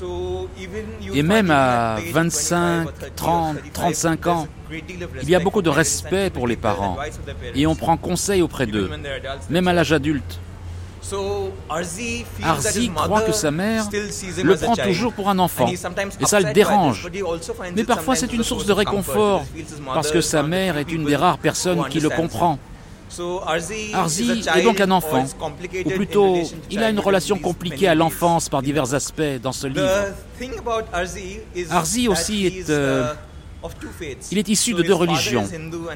[1.13, 4.47] Et même à 25, 30, 35 ans,
[5.21, 6.97] il y a beaucoup de respect pour les parents.
[7.55, 8.89] Et on prend conseil auprès d'eux,
[9.49, 10.39] même à l'âge adulte.
[11.69, 12.25] Arzi
[12.93, 13.85] croit que sa mère
[14.43, 17.07] le prend toujours pour un enfant, et ça le dérange.
[17.75, 19.45] Mais parfois c'est une source de réconfort,
[19.93, 22.59] parce que sa mère est une des rares personnes qui le comprend.
[23.93, 25.25] Arzi est donc un enfant,
[25.85, 26.37] ou plutôt,
[26.69, 29.89] il a une relation compliquée à l'enfance par divers aspects dans ce livre.
[31.69, 32.69] Arzi aussi est...
[32.69, 33.13] Euh,
[34.31, 35.45] il est issu de deux religions.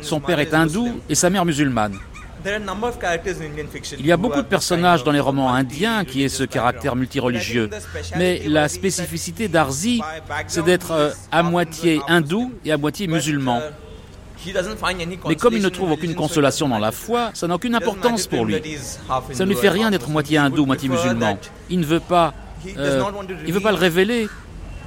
[0.02, 1.98] Son père est hindou et sa mère musulmane.
[4.00, 7.70] Il y a beaucoup de personnages dans les romans indiens qui aient ce caractère multireligieux,
[8.18, 10.02] mais la spécificité d'Arzi,
[10.48, 13.62] c'est d'être euh, à moitié hindou et à moitié musulman.
[15.28, 18.46] Mais comme il ne trouve aucune consolation dans la foi, ça n'a aucune importance pour
[18.46, 18.62] lui.
[19.34, 21.38] Ça ne lui fait rien d'être moitié hindou, moitié musulman.
[21.70, 22.34] Il ne veut pas,
[22.78, 23.04] euh,
[23.46, 24.28] il veut pas le révéler.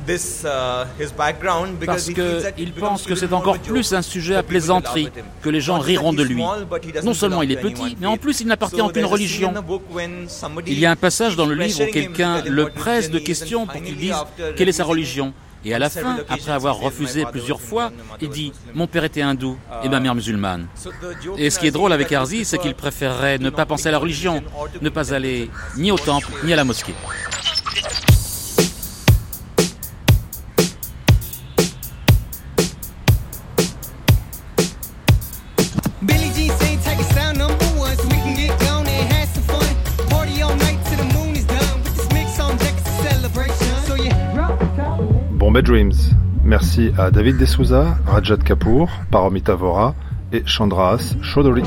[0.06, 0.84] Uh,
[1.86, 5.08] Parce qu'il pense que c'est encore plus un sujet à plaisanterie,
[5.40, 6.42] que les gens riront de lui.
[7.02, 9.52] Non seulement il est petit, mais en plus il n'appartient à aucune religion.
[10.66, 13.82] Il y a un passage dans le livre où quelqu'un le presse de questions pour
[13.82, 14.14] qu'il dise
[14.56, 15.32] quelle est sa religion.
[15.64, 19.56] Et à la fin, après avoir refusé plusieurs fois, il dit Mon père était hindou
[19.82, 20.66] et ma mère musulmane.
[21.38, 23.98] Et ce qui est drôle avec Arzi, c'est qu'il préférerait ne pas penser à la
[23.98, 24.42] religion,
[24.80, 26.94] ne pas aller ni au temple ni à la mosquée.
[45.62, 45.92] Dreams.
[46.44, 49.94] Merci à David Dessouza, Rajat Kapoor, Paromita Vora
[50.32, 51.62] et Chandras Chaudhuri.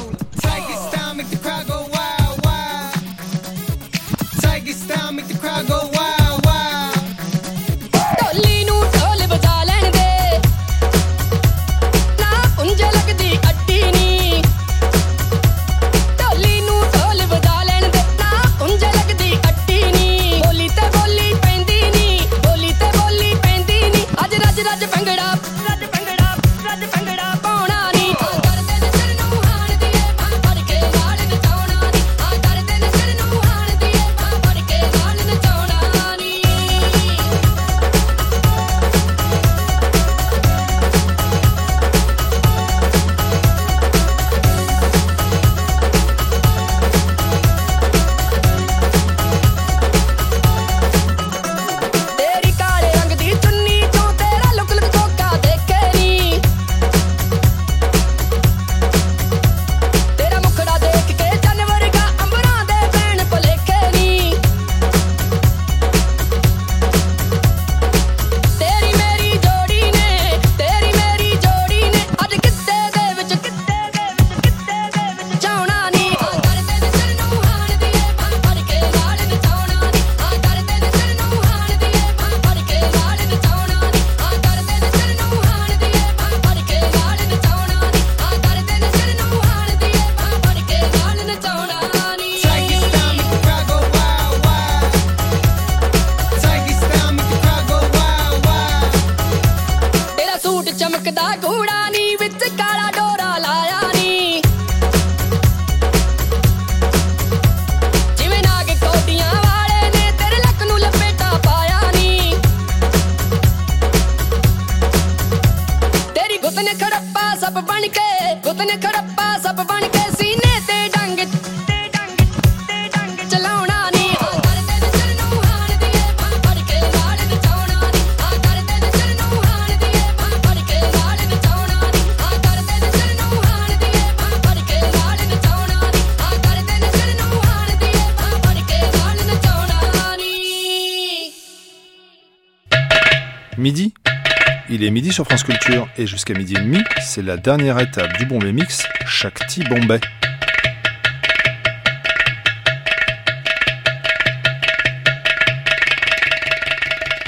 [145.98, 150.00] Et jusqu'à midi et demi, c'est la dernière étape du Bombay Mix, Shakti Bombay.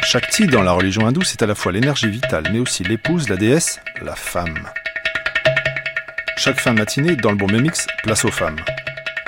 [0.03, 3.37] Shakti dans la religion hindoue, c'est à la fois l'énergie vitale, mais aussi l'épouse, la
[3.37, 4.69] déesse, la femme.
[6.37, 8.59] Chaque fin de matinée, dans le bon mix, place aux femmes.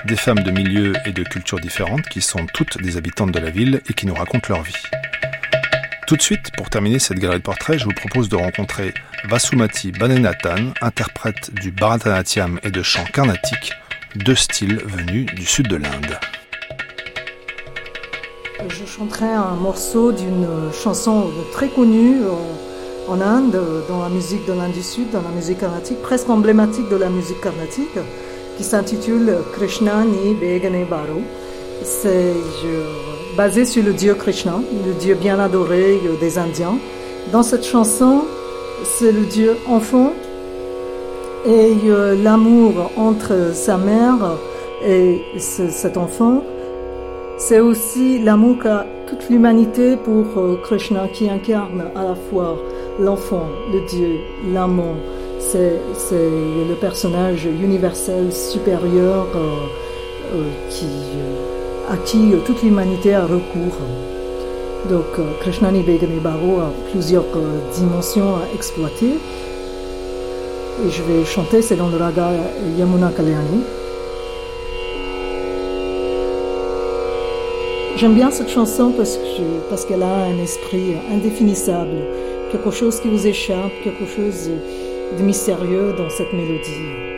[0.06, 3.50] Des femmes de milieux et de cultures différentes qui sont toutes des habitantes de la
[3.50, 4.82] ville et qui nous racontent leur vie.
[6.12, 8.94] Tout de suite, pour terminer cette galerie de portraits, je vous propose de rencontrer
[9.30, 13.72] Vasumati Banenathan, interprète du Bharatanatyam et de chant carnatique,
[14.18, 16.20] deux styles venus du sud de l'Inde.
[18.68, 22.18] Je chanterai un morceau d'une chanson très connue
[23.08, 26.90] en Inde, dans la musique de l'Inde du Sud, dans la musique carnatique, presque emblématique
[26.90, 27.98] de la musique carnatique,
[28.58, 31.22] qui s'intitule Krishna Ni Begane Baro.
[31.86, 32.34] C'est
[33.36, 36.78] basé sur le dieu Krishna, le dieu bien adoré des Indiens.
[37.32, 38.26] Dans cette chanson,
[38.84, 40.14] c'est le dieu enfant
[41.46, 44.38] et euh, l'amour entre sa mère
[44.86, 46.44] et cet enfant
[47.42, 52.56] c'est aussi l'amour qu'a toute l'humanité pour euh, Krishna qui incarne à la fois
[53.00, 54.20] l'enfant, le Dieu,
[54.54, 54.96] l'amour.
[55.40, 59.56] C'est, le personnage universel supérieur euh,
[60.36, 60.86] euh, qui,
[61.92, 63.78] à qui toute l'humanité a recours.
[64.90, 67.26] Donc Krishna Nibegane Baro a plusieurs
[67.76, 69.16] dimensions à exploiter.
[70.86, 72.30] Et je vais chanter, dans le raga
[72.78, 73.64] Yamuna Kalyani.
[77.98, 78.94] J'aime bien cette chanson
[79.70, 81.98] parce qu'elle a un esprit indéfinissable,
[82.52, 84.50] quelque chose qui vous échappe, quelque chose
[85.18, 87.11] de mystérieux dans cette mélodie.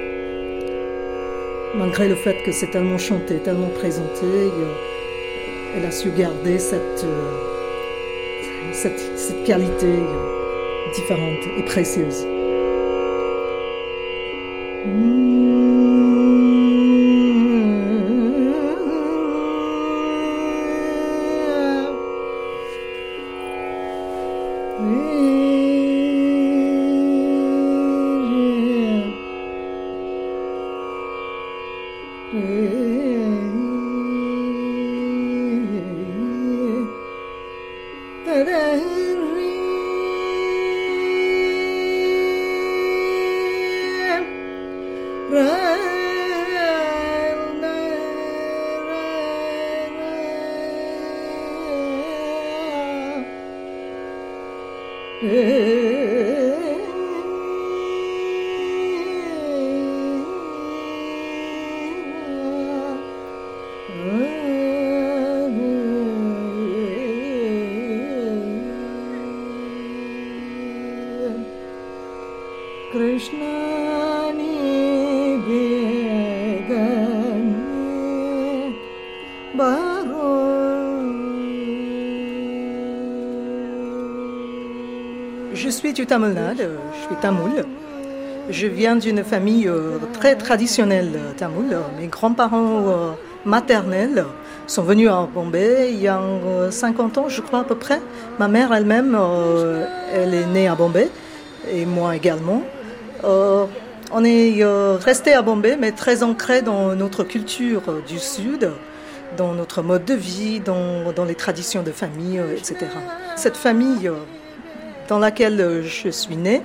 [1.76, 4.28] Malgré le fait que c'est tellement chanté, tellement présenté,
[5.76, 7.04] elle a su garder cette,
[8.72, 9.92] cette, cette qualité
[10.94, 12.28] différente et précieuse.
[86.10, 87.66] Nadu, je suis tamoul.
[88.49, 91.78] Je viens d'une famille euh, très traditionnelle euh, tamoul.
[91.97, 93.12] Mes grands-parents euh,
[93.45, 94.26] maternels
[94.68, 96.20] sont venus à Bombay il y a
[96.70, 98.01] 50 ans, je crois à peu près.
[98.39, 99.18] Ma mère elle-même,
[100.14, 101.10] elle est née à Bombay
[101.72, 102.62] et moi également.
[103.24, 104.64] on est
[105.04, 108.72] resté à Bombay, mais très ancré dans notre culture du Sud,
[109.36, 112.88] dans notre mode de vie, dans, dans les traditions de famille, etc.
[113.36, 114.10] Cette famille
[115.08, 116.62] dans laquelle euh, je suis née.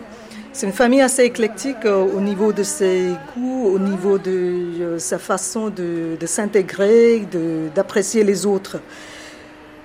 [0.53, 4.99] C'est une famille assez éclectique euh, au niveau de ses goûts, au niveau de euh,
[4.99, 7.27] sa façon de, s'intégrer,
[7.75, 8.79] d'apprécier les autres.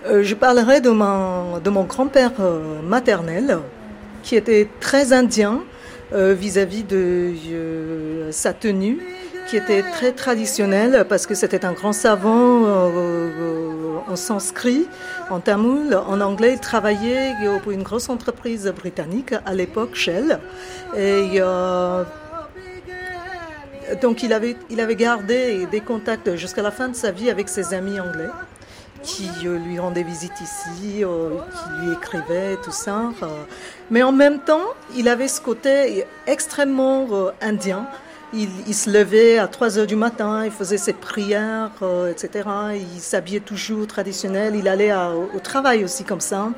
[0.06, 2.34] je parlerai de mon, de mon grand-père
[2.84, 3.60] maternel,
[4.24, 5.62] qui était très indien
[6.12, 7.34] vis-à-vis de
[8.32, 9.00] sa tenue,
[9.48, 12.66] qui était très traditionnelle parce que c'était un grand savant
[14.08, 14.86] en sanskrit,
[15.34, 16.54] en tamoul, en anglais.
[16.54, 20.40] Il travaillait pour une grosse entreprise britannique à l'époque, Shell.
[20.96, 22.04] Euh,
[24.02, 27.50] donc il avait, il avait gardé des contacts jusqu'à la fin de sa vie avec
[27.50, 28.30] ses amis anglais
[29.02, 33.12] qui euh, lui rendaient visite ici, euh, qui lui écrivaient, tout ça.
[33.92, 34.64] mais en même temps,
[34.96, 37.08] il avait ce côté extrêmement
[37.42, 37.86] indien
[38.34, 42.50] il, se levait à 3 heures du matin, il faisait ses prières, euh, etc.
[42.96, 44.56] Il s'habillait toujours traditionnel.
[44.56, 46.50] Il allait au travail aussi comme ça.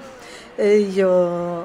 [0.57, 1.61] Et euh,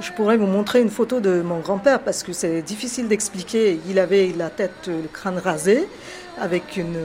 [0.00, 3.80] je pourrais vous montrer une photo de mon grand-père parce que c'est difficile d'expliquer.
[3.88, 5.88] Il avait la tête, le crâne rasé,
[6.40, 6.98] avec une,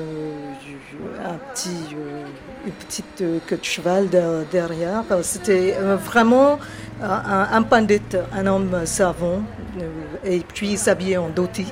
[1.26, 1.96] un petit,
[2.66, 4.08] une petite queue de cheval
[4.52, 5.04] derrière.
[5.24, 6.60] C'était vraiment
[7.02, 8.02] un, un pandit,
[8.34, 9.42] un homme savant,
[10.24, 11.66] et puis il s'habillait en dhoti.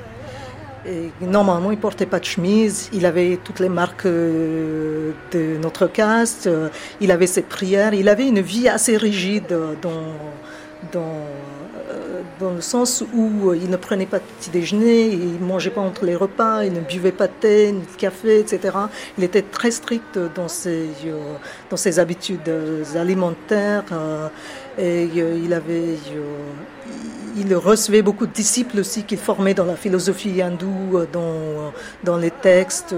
[0.86, 2.89] Et normalement, il portait pas de chemise.
[2.93, 5.13] Il avait toutes les marques de
[5.61, 6.49] notre caste.
[6.99, 7.93] Il avait ses prières.
[7.93, 9.91] Il avait une vie assez rigide dans,
[10.91, 11.25] dans
[12.39, 15.81] dans le sens où euh, il ne prenait pas de petit déjeuner, il mangeait pas
[15.81, 18.75] entre les repas, il ne buvait pas de thé, ni de café, etc.
[19.17, 21.36] Il était très strict dans ses, euh,
[21.69, 22.51] dans ses habitudes
[22.95, 23.86] alimentaires
[24.77, 25.95] et euh, il avait
[27.36, 31.73] il recevait beaucoup de disciples aussi qu'il formait dans la philosophie hindoue, dans,
[32.03, 32.95] dans les textes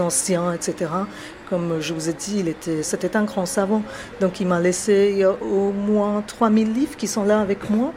[0.00, 0.86] anciens, etc
[1.52, 2.42] comme je vous ai dit,
[2.80, 3.82] c'était un grand savant.
[4.22, 7.92] Donc il m'a laissé au moins 3000 livres qui sont là avec moi.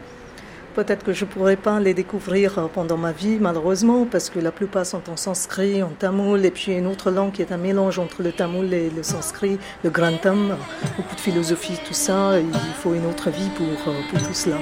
[0.76, 4.52] Peut-être que je ne pourrai pas les découvrir pendant ma vie, malheureusement, parce que la
[4.52, 7.98] plupart sont en sanskrit, en tamoul, et puis une autre langue qui est un mélange
[7.98, 10.54] entre le tamoul et le sanskrit, le grantham,
[10.98, 12.38] beaucoup de philosophie, tout ça.
[12.38, 14.58] Il faut une autre vie pour, pour tout cela.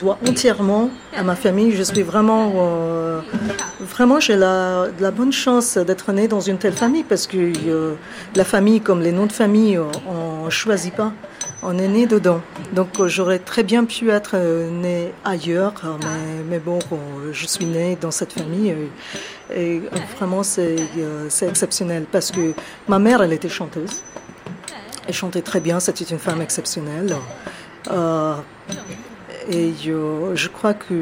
[0.00, 1.72] Dois entièrement à ma famille.
[1.72, 3.20] Je suis vraiment, euh,
[3.80, 7.94] vraiment, j'ai la, bonne chance d'être née dans une telle famille parce que euh,
[8.34, 9.78] la famille, comme les noms de famille,
[10.08, 11.12] on ne choisit pas.
[11.62, 12.40] On est né dedans.
[12.72, 16.78] Donc j'aurais très bien pu être né ailleurs, mais, mais bon,
[17.32, 18.74] je suis née dans cette famille.
[19.54, 19.82] Et,
[20.16, 20.78] vraiment, c'est
[21.42, 22.52] exceptionnel parce que
[22.88, 24.02] ma mère, elle était chanteuse.
[25.06, 27.16] Elle chantait très bien, c'était une femme exceptionnelle.
[27.90, 28.36] Euh,
[29.48, 30.94] et je crois que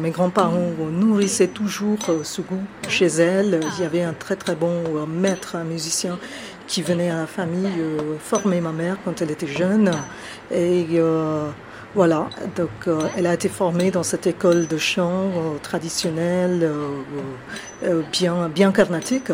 [0.00, 3.60] mes grands-parents nourrissaient toujours euh, ce goût chez elle.
[3.76, 6.18] Il y avait un très très bon euh, maître, un musicien
[6.66, 7.82] qui venait à la famille
[8.20, 9.90] former ma mère quand elle était jeune.
[10.52, 10.86] Et
[11.96, 15.32] voilà, donc elle a été formée dans cette école de chant
[15.64, 16.70] traditionnelle,
[18.12, 19.32] bien, bien carnatique.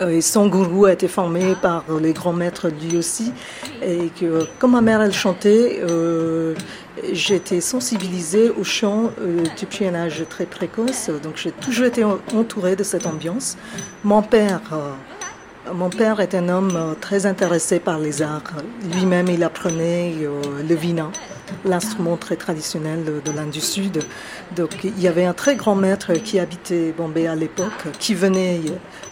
[0.00, 3.32] Euh, et son gourou a été formé par les grands maîtres lui aussi.
[3.82, 6.54] Et que, comme ma mère, elle chantait, euh,
[7.12, 11.10] j'ai été sensibilisée au chant euh, depuis un âge très précoce.
[11.22, 13.56] Donc j'ai toujours été entourée de cette ambiance.
[14.04, 14.60] Mon père,
[15.74, 18.54] mon père est un homme très intéressé par les arts.
[18.94, 20.14] Lui-même, il apprenait
[20.68, 21.10] le vina
[21.64, 24.02] l'instrument très traditionnel de l'Inde du Sud.
[24.56, 28.60] Donc il y avait un très grand maître qui habitait Bombay à l'époque, qui venait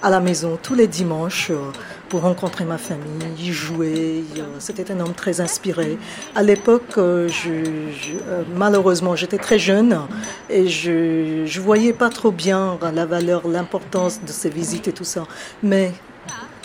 [0.03, 1.73] à la maison tous les dimanches euh,
[2.09, 3.05] pour rencontrer ma famille,
[3.39, 4.25] y jouer.
[4.59, 5.99] C'était un homme très inspiré.
[6.35, 10.01] À l'époque, euh, euh, malheureusement, j'étais très jeune
[10.49, 15.05] et je ne voyais pas trop bien la valeur, l'importance de ces visites et tout
[15.05, 15.25] ça.
[15.63, 15.93] Mais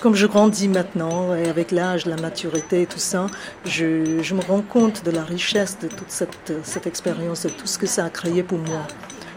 [0.01, 3.27] comme je grandis maintenant, et avec l'âge, la maturité et tout ça,
[3.65, 7.67] je, je, me rends compte de la richesse de toute cette, cette expérience, de tout
[7.67, 8.81] ce que ça a créé pour moi.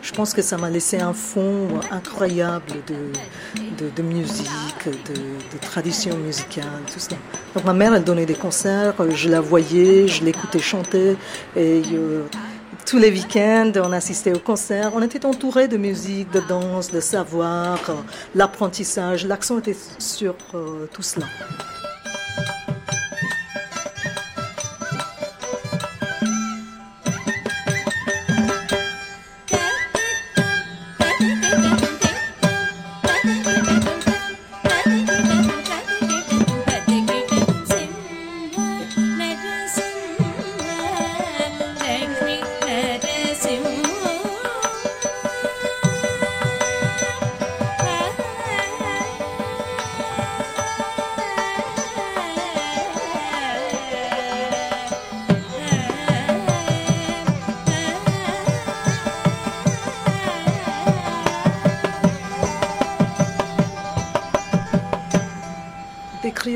[0.02, 4.48] Je pense que ça m'a laissé un fond incroyable de, de, de musique,
[4.84, 7.16] de, de, tradition musicale, tout ça.
[7.54, 11.16] Donc ma mère, elle donnait des concerts, je la voyais, je l'écoutais chanter,
[11.56, 12.22] et euh,
[12.86, 14.92] tous les week-ends, on assistait au concert.
[14.94, 17.94] On était entouré de musique, de danse, de savoir, euh,
[18.34, 19.26] l'apprentissage.
[19.26, 21.26] L'accent était sur euh, tout cela.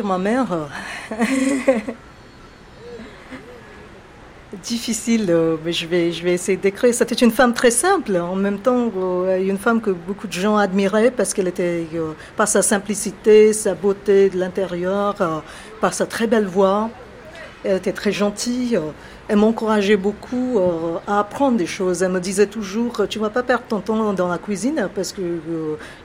[0.09, 0.47] Ma mère.
[4.63, 6.95] Difficile, euh, mais je vais, je vais essayer d'écrire.
[6.95, 10.57] C'était une femme très simple, en même temps euh, une femme que beaucoup de gens
[10.57, 15.43] admiraient parce qu'elle était, euh, par sa simplicité, sa beauté de l'intérieur,
[15.83, 16.89] par sa très belle voix.
[17.65, 18.79] Elle était très gentille.
[19.29, 20.61] Elle m'encourageait beaucoup
[21.07, 22.03] à apprendre des choses.
[22.03, 25.41] Elle me disait toujours, tu vas pas perdre ton temps dans la cuisine parce que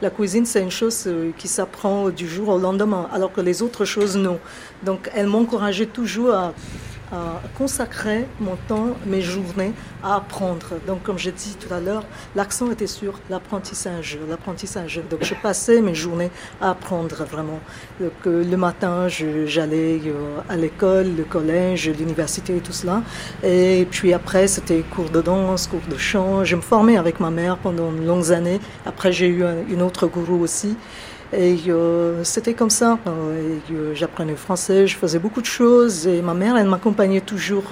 [0.01, 3.85] la cuisine c'est une chose qui s'apprend du jour au lendemain, alors que les autres
[3.85, 4.39] choses non.
[4.84, 6.53] Donc elle m'encourageait toujours à
[7.57, 9.73] consacrer mon temps, mes journées
[10.03, 10.80] à apprendre.
[10.88, 12.03] Donc, comme j'ai dit tout à l'heure,
[12.35, 14.18] l'accent était sur l'apprentissage.
[14.27, 15.02] L'apprentissage.
[15.10, 16.31] Donc, je passais mes journées
[16.61, 17.60] à apprendre vraiment.
[17.99, 23.02] Donc, euh, le matin, j'allais euh, à l'école, le collège, l'université et tout cela.
[23.44, 26.44] Et puis après, c'était cours de danse, cours de chant.
[26.44, 28.60] Je me formais avec ma mère pendant de longues années.
[28.85, 30.76] Après, j'ai eu une autre gourou aussi.
[31.35, 32.99] Et euh, c'était comme ça.
[33.07, 36.05] Euh, euh, j'apprenais le français, je faisais beaucoup de choses.
[36.05, 37.64] Et ma mère, elle m'accompagnait toujours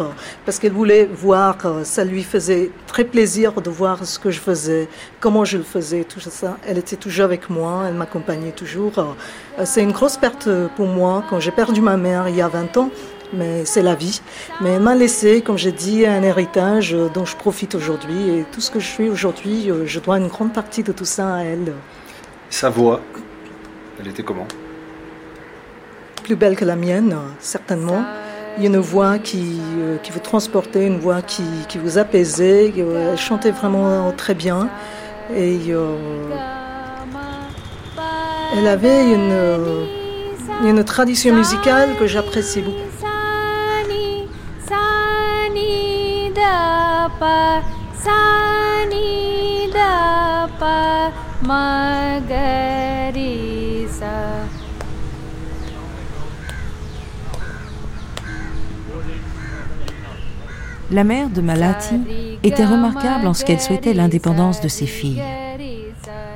[0.46, 4.88] parce qu'elle voulait voir, ça lui faisait très plaisir de voir ce que je faisais,
[5.20, 6.58] comment je le faisais, tout ça.
[6.66, 9.16] Elle était toujours avec moi, elle m'accompagnait toujours.
[9.64, 12.78] C'est une grosse perte pour moi quand j'ai perdu ma mère il y a 20
[12.78, 12.90] ans
[13.34, 14.22] mais c'est la vie.
[14.60, 18.30] Mais elle m'a laissé, comme j'ai dit, un héritage dont je profite aujourd'hui.
[18.30, 21.36] Et tout ce que je suis aujourd'hui, je dois une grande partie de tout ça
[21.36, 21.72] à elle.
[22.50, 23.00] Sa voix,
[24.02, 24.48] elle était comment
[26.24, 28.04] Plus belle que la mienne, certainement.
[28.58, 31.98] Il y a une voix qui, euh, qui vous transportait, une voix qui, qui vous
[31.98, 32.74] apaisait.
[32.76, 34.70] Elle chantait vraiment très bien.
[35.34, 35.96] Et euh,
[38.58, 39.86] elle avait une, euh,
[40.66, 42.92] une tradition musicale que j'apprécie beaucoup.
[60.92, 62.02] La mère de Malati
[62.44, 65.22] était remarquable en ce qu'elle souhaitait l'indépendance de ses filles.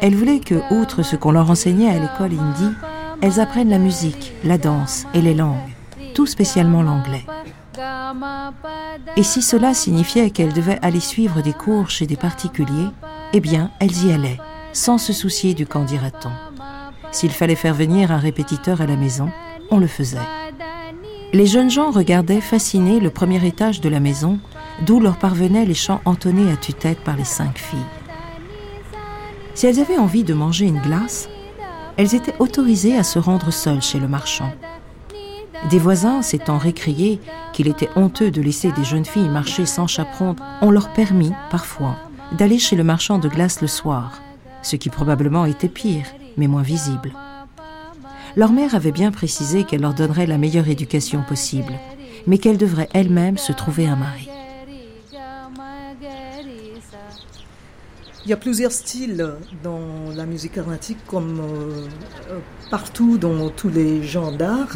[0.01, 2.71] Elle voulait que, outre ce qu'on leur enseignait à l'école hindi,
[3.21, 5.57] elles apprennent la musique, la danse et les langues,
[6.13, 7.25] tout spécialement l'anglais.
[9.17, 12.89] Et si cela signifiait qu'elles devaient aller suivre des cours chez des particuliers,
[13.33, 14.39] eh bien, elles y allaient,
[14.71, 16.54] sans se soucier du qu'en dira-t-on.
[17.15, 19.31] S'il fallait faire venir un répétiteur à la maison,
[19.71, 20.17] on le faisait.
[21.31, 24.37] Les jeunes gens regardaient fascinés le premier étage de la maison,
[24.85, 27.79] d'où leur parvenaient les chants entonnés à tue-tête par les cinq filles.
[29.53, 31.29] Si elles avaient envie de manger une glace,
[31.95, 34.51] elles étaient autorisées à se rendre seules chez le marchand.
[35.69, 37.21] Des voisins, s'étant récriés
[37.53, 41.95] qu'il était honteux de laisser des jeunes filles marcher sans chaperon, ont leur permis, parfois,
[42.33, 44.21] d'aller chez le marchand de glace le soir,
[44.61, 46.07] ce qui probablement était pire,
[46.37, 47.11] mais moins visible.
[48.35, 51.73] Leur mère avait bien précisé qu'elle leur donnerait la meilleure éducation possible,
[52.27, 54.29] mais qu'elle devrait elle-même se trouver un mari.
[58.25, 62.39] Il y a plusieurs styles dans la musique carnatique, comme euh,
[62.71, 64.75] partout dans tous les genres d'art.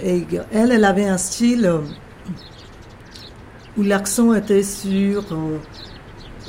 [0.00, 1.68] Elle, elle avait un style
[3.76, 5.58] où l'accent était sur euh,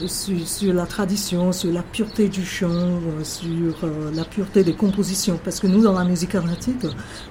[0.05, 5.39] sur, la tradition, sur la pureté du chant, euh, sur euh, la pureté des compositions.
[5.43, 6.85] Parce que nous, dans la musique carnatique,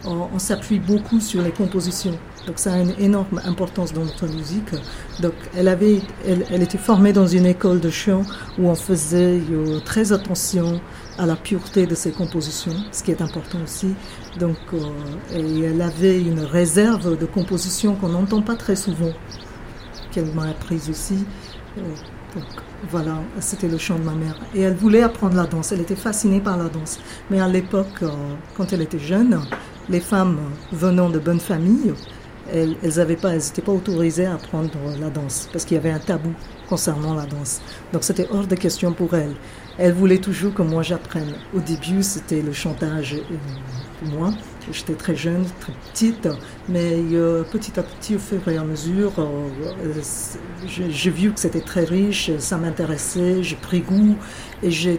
[0.05, 2.19] on, s'appuie beaucoup sur les compositions.
[2.47, 4.71] Donc ça a une énorme importance dans notre musique.
[5.21, 8.23] Donc elle, avait, elle, était formée dans une école de chant
[8.59, 10.81] où on faisait euh, très attention
[11.19, 13.95] à la pureté de ses compositions, ce qui est important aussi.
[14.39, 14.57] Donc
[15.33, 19.13] et elle avait une réserve de compositions qu'on n'entend pas très souvent,
[20.13, 21.25] qu'elle m'a apprise aussi
[22.91, 24.39] voilà, c'était le chant de ma mère.
[24.55, 26.99] Et elle voulait apprendre la danse, elle était fascinée par la danse.
[27.31, 28.09] Mais à l'époque, euh,
[28.57, 29.41] quand elle était jeune,
[29.89, 30.39] les femmes
[30.73, 31.95] venant de bonnes familles,
[32.53, 33.33] elles n'étaient pas,
[33.65, 36.33] pas autorisées à apprendre la danse parce qu'il y avait un tabou
[36.69, 37.61] concernant la danse.
[37.93, 39.35] Donc c'était hors de question pour elle.
[39.79, 41.35] Elle voulait toujours que moi j'apprenne.
[41.55, 43.17] Au début, c'était le chantage
[44.01, 44.33] pour moi.
[44.73, 46.29] J'étais très jeune, très petite,
[46.69, 50.03] mais euh, petit à petit, au fur et à mesure, euh,
[50.67, 54.17] j'ai vu que c'était très riche, ça m'intéressait, j'ai pris goût
[54.63, 54.99] et je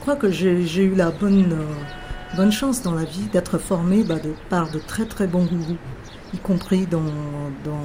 [0.00, 4.16] crois que j'ai eu la bonne, euh, bonne chance dans la vie d'être formée bah,
[4.50, 5.78] par de très très bons gourous
[6.34, 7.00] y compris dans,
[7.64, 7.80] dans,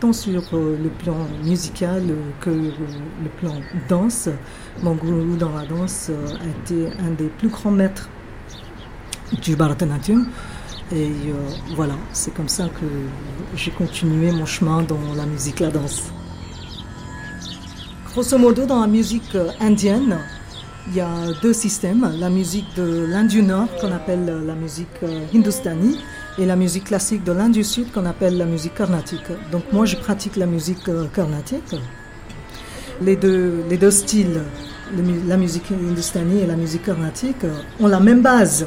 [0.00, 2.02] tant sur le plan musical
[2.40, 3.52] que le plan
[3.90, 4.30] danse.
[4.82, 8.08] Mon gourou dans la danse a été un des plus grands maîtres
[9.40, 10.26] du Bharatanatyam.
[10.92, 11.32] Et euh,
[11.74, 12.86] voilà, c'est comme ça que
[13.56, 16.02] j'ai continué mon chemin dans la musique, la danse.
[18.12, 20.18] Grosso modo, dans la musique indienne,
[20.88, 21.08] il y a
[21.40, 25.98] deux systèmes, la musique de l'Inde du Nord qu'on appelle la musique euh, hindustani
[26.38, 29.30] et la musique classique de l'Inde du Sud qu'on appelle la musique carnatique.
[29.50, 31.76] Donc moi je pratique la musique euh, carnatique.
[33.00, 34.42] Les deux, les deux styles,
[35.26, 37.46] la musique hindustani et la musique carnatique,
[37.80, 38.66] ont la même base,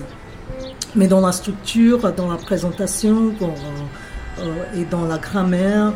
[0.96, 4.44] mais dans la structure, dans la présentation euh,
[4.76, 5.94] et dans la grammaire,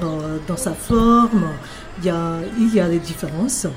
[0.48, 1.48] dans sa forme,
[2.00, 3.68] il y a, il y a des différences.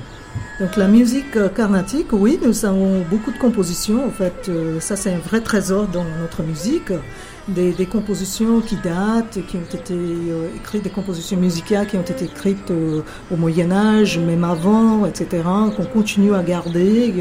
[0.59, 4.05] Donc la musique euh, carnatique, oui, nous avons beaucoup de compositions.
[4.05, 6.91] En fait, euh, ça c'est un vrai trésor dans notre musique.
[7.47, 12.25] Des, compositions qui datent, qui ont été euh, écrites, des compositions musicales qui ont été
[12.25, 15.43] écrites au Moyen Âge, même avant, etc.,
[15.75, 17.13] qu'on continue à garder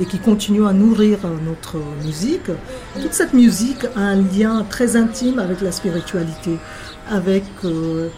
[0.00, 2.50] et qui continuent à nourrir notre musique.
[3.00, 6.58] Toute cette musique a un lien très intime avec la spiritualité,
[7.08, 7.44] avec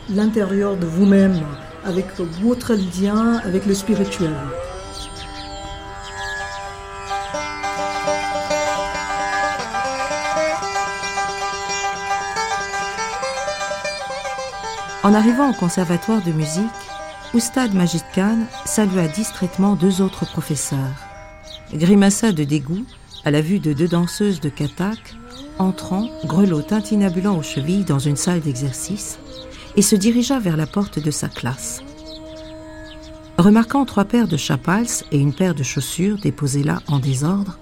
[0.09, 1.41] l'intérieur de vous-même
[1.85, 2.07] avec
[2.43, 4.33] votre lien avec le spirituel.
[15.03, 16.65] En arrivant au conservatoire de musique,
[17.33, 18.37] Oustad Majid Khan
[18.67, 20.79] salua distraitement deux autres professeurs.
[21.73, 22.85] Grimaça de dégoût
[23.25, 25.17] à la vue de deux danseuses de Katak
[25.59, 29.19] entrant, grelot tintinabulant aux chevilles dans une salle d'exercice,
[29.77, 31.83] et se dirigea vers la porte de sa classe.
[33.39, 37.59] Remarquant trois paires de chapals et une paire de chaussures déposées là en désordre,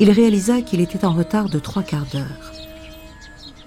[0.00, 2.52] il réalisa qu'il était en retard de trois quarts d'heure.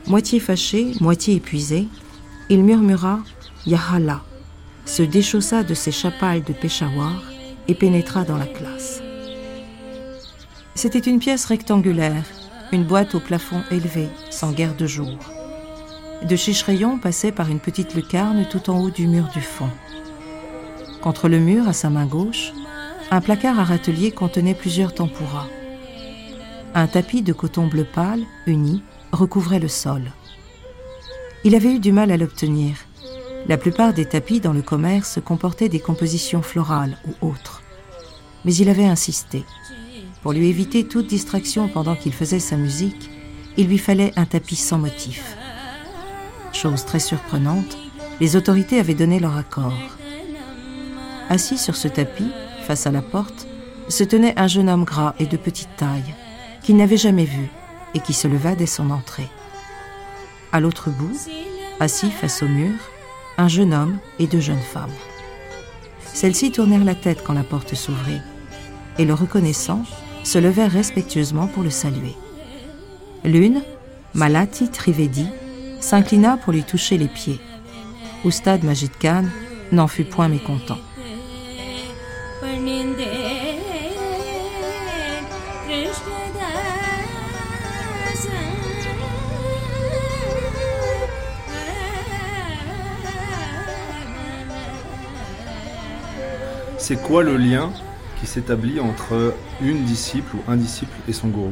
[0.07, 1.87] Moitié fâché, moitié épuisé,
[2.49, 3.19] il murmura
[3.65, 4.21] Yahala,
[4.85, 7.21] se déchaussa de ses chapals de Peshawar
[7.67, 9.01] et pénétra dans la classe.
[10.75, 12.23] C'était une pièce rectangulaire,
[12.71, 15.17] une boîte au plafond élevé, sans guère de jour.
[16.23, 19.69] De chiche-rayon passait par une petite lucarne tout en haut du mur du fond.
[21.01, 22.53] Contre le mur, à sa main gauche,
[23.11, 25.47] un placard à râtelier contenait plusieurs tempuras.
[26.73, 30.11] Un tapis de coton bleu pâle, uni, recouvrait le sol.
[31.47, 32.75] Il avait eu du mal à l'obtenir.
[33.47, 37.61] La plupart des tapis dans le commerce comportaient des compositions florales ou autres.
[38.43, 39.45] Mais il avait insisté.
[40.21, 43.09] Pour lui éviter toute distraction pendant qu'il faisait sa musique,
[43.55, 45.37] il lui fallait un tapis sans motif.
[46.51, 47.77] Chose très surprenante,
[48.19, 49.79] les autorités avaient donné leur accord.
[51.29, 52.29] Assis sur ce tapis,
[52.63, 53.47] face à la porte,
[53.87, 56.13] se tenait un jeune homme gras et de petite taille,
[56.61, 57.47] qu'il n'avait jamais vu
[57.93, 59.29] et qui se leva dès son entrée.
[60.57, 61.15] À l'autre bout,
[61.79, 62.73] assis face au mur,
[63.37, 64.89] un jeune homme et deux jeunes femmes.
[66.03, 68.21] Celles-ci tournèrent la tête quand la porte s'ouvrit,
[68.97, 69.83] et le reconnaissant,
[70.23, 72.15] se levèrent respectueusement pour le saluer.
[73.23, 73.61] L'une,
[74.15, 75.27] Malati Trivedi,
[75.79, 77.39] s'inclina pour lui toucher les pieds.
[78.25, 79.25] Oustad Majid Khan
[79.71, 80.79] n'en fut point mécontent.
[96.87, 97.69] C'est quoi le lien
[98.17, 101.51] qui s'établit entre une disciple ou un disciple et son gourou?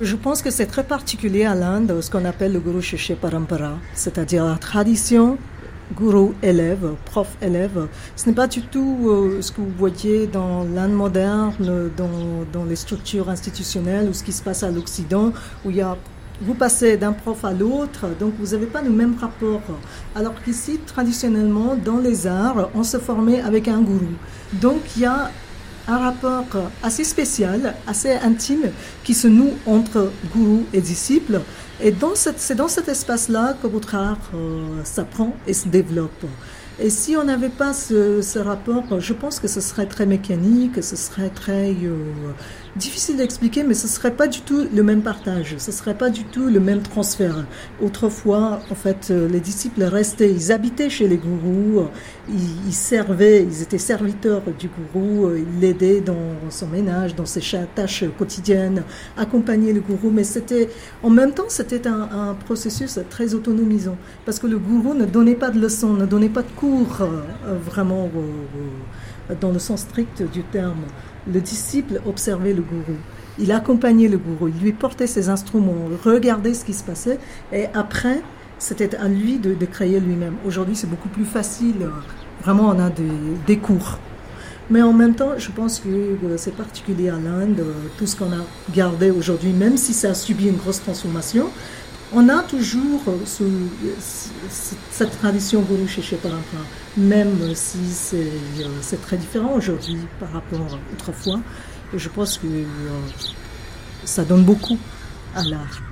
[0.00, 3.74] Je pense que c'est très particulier à l'Inde, ce qu'on appelle le Guru Shishya Parampara,
[3.94, 5.38] c'est-à-dire la tradition
[5.94, 7.86] gourou-élève, prof-élève.
[8.16, 12.64] Ce n'est pas du tout euh, ce que vous voyez dans l'Inde moderne, dans, dans,
[12.64, 15.32] les structures institutionnelles ou ce qui se passe à l'Occident,
[15.64, 15.96] où il y a,
[16.40, 19.62] vous passez d'un prof à l'autre, donc vous n'avez pas le même rapport.
[20.14, 24.14] Alors qu'ici, traditionnellement, dans les arts, on se formait avec un gourou.
[24.54, 25.30] Donc il y a
[25.86, 26.46] un rapport
[26.82, 28.70] assez spécial, assez intime,
[29.04, 31.40] qui se noue entre gourou et disciple.
[31.82, 31.94] Et
[32.36, 36.24] c'est dans cet espace-là que votre art euh, s'apprend et se développe.
[36.80, 40.96] Et si on n'avait pas ce, rapport, je pense que ce serait très mécanique, ce
[40.96, 42.32] serait très euh,
[42.76, 46.24] difficile d'expliquer, mais ce serait pas du tout le même partage, ce serait pas du
[46.24, 47.46] tout le même transfert.
[47.80, 51.86] Autrefois, en fait, euh, les disciples restaient, ils habitaient chez les gourous,
[52.28, 57.42] ils, servaient, ils étaient serviteurs du gourou, euh, ils l'aidaient dans son ménage, dans ses
[57.74, 58.82] tâches quotidiennes,
[59.16, 60.68] accompagnaient le gourou, mais c'était,
[61.02, 65.50] en même temps, c'était un, processus très autonomisant, parce que le gourou ne donnait pas
[65.50, 68.10] de leçons, ne donnait pas de cours euh, vraiment
[69.40, 70.82] dans le sens strict du terme
[71.32, 72.96] le disciple observait le gourou.
[73.38, 77.18] Il accompagnait le gourou, il lui portait ses instruments, regardait ce qui se passait,
[77.52, 78.20] et après,
[78.58, 80.36] c'était à lui de, créer lui-même.
[80.46, 81.88] Aujourd'hui, c'est beaucoup plus facile.
[82.42, 82.90] Vraiment, on a
[83.46, 83.98] des, cours.
[84.70, 88.16] Mais en même temps, je pense que euh, c'est particulier à l'Inde, euh, tout ce
[88.16, 88.44] qu'on a
[88.74, 91.50] gardé aujourd'hui, même si ça a subi une grosse transformation,
[92.14, 93.02] on a toujours
[94.90, 96.18] cette tradition Guru chez
[96.96, 101.40] même si c'est très différent aujourd'hui par rapport à autrefois.
[101.94, 102.46] Je pense que
[104.04, 104.78] ça donne beaucoup
[105.34, 105.82] à l'art.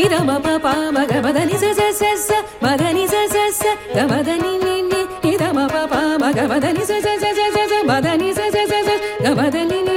[0.00, 1.90] हिरम पापागमदी जा जी
[3.32, 3.50] जी
[5.24, 8.96] हिरम पापा मगमधी जा जा मधनि जा जा
[9.28, 9.89] रमद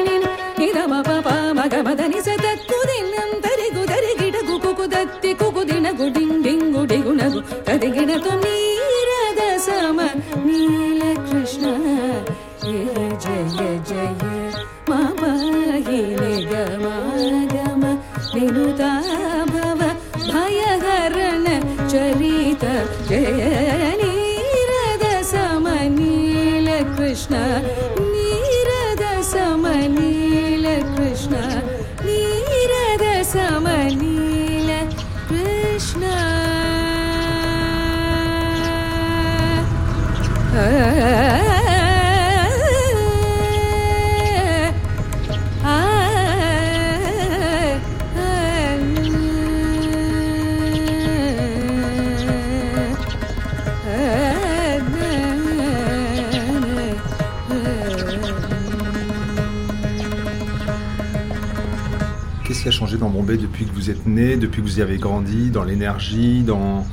[62.67, 65.49] a changé dans Bombay depuis que vous êtes né, depuis que vous y avez grandi,
[65.49, 66.85] dans l'énergie, dans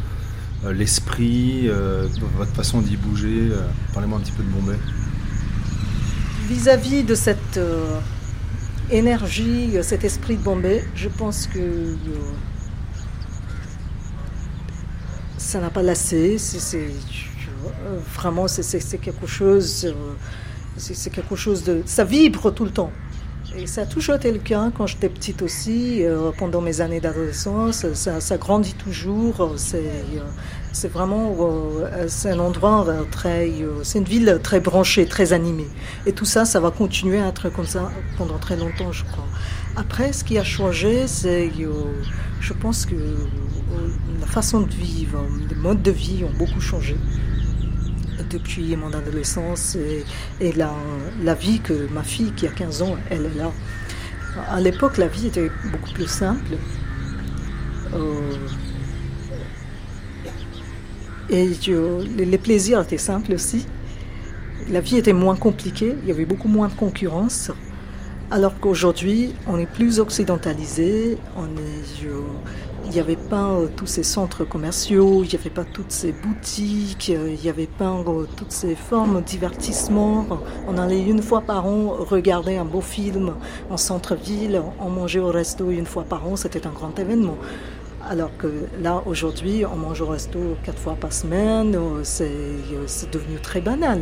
[0.64, 2.06] euh, l'esprit, euh,
[2.36, 3.62] votre façon d'y bouger euh,
[3.94, 4.76] Parlez-moi un petit peu de Bombay.
[6.48, 7.60] Vis-à-vis de cette
[8.90, 11.96] énergie, cet esprit de Bombay, je pense que
[15.38, 16.38] ça n'a pas lassé.
[16.38, 16.88] C'est,
[18.16, 19.94] vraiment, c'est quelque chose.
[20.76, 21.82] c'est quelque chose de.
[21.86, 22.90] Ça vibre tout le temps.
[23.56, 27.84] Et ça le cas quand j'étais petite aussi, euh, pendant mes années d'adolescence.
[27.94, 29.54] Ça, grandit toujours.
[29.56, 33.50] C'est, euh, vraiment euh, c'est un endroit très.
[33.82, 35.66] c'est une ville très branchée, très animée.
[36.06, 39.26] Et tout ça, ça va continuer à être comme ça pendant très longtemps, je crois.
[39.76, 41.50] Après, ce qui a changé, c'est.
[42.40, 42.94] je pense que
[44.20, 45.18] la façon de vivre,
[45.48, 46.96] les modes de vie ont beaucoup changé
[48.28, 49.76] depuis mon adolescence
[50.40, 53.52] et, la, vie que ma fille qui a 15 ans, elle est là.
[54.48, 56.56] À l'époque, la vie était beaucoup plus simple.
[57.94, 58.36] Euh,
[61.28, 61.48] et
[62.16, 63.66] les plaisirs étaient simples aussi.
[64.68, 67.50] La vie était moins compliquée, il y avait beaucoup moins de concurrence.
[68.30, 72.04] Alors qu'aujourd'hui, on est plus occidentalisé, on est,
[72.90, 76.10] il n'y avait pas euh, tous ces centres commerciaux, il n'y avait pas toutes ces
[76.10, 80.26] boutiques, euh, il n'y avait pas euh, toutes ces formes de divertissement.
[80.66, 83.34] On allait une fois par an regarder un beau film
[83.70, 87.36] en centre-ville, on mangeait au resto une fois par an, c'était un grand événement.
[88.08, 88.48] Alors que
[88.82, 92.26] là, aujourd'hui, on mange au resto quatre fois par semaine, c'est
[93.12, 94.00] devenu très banal.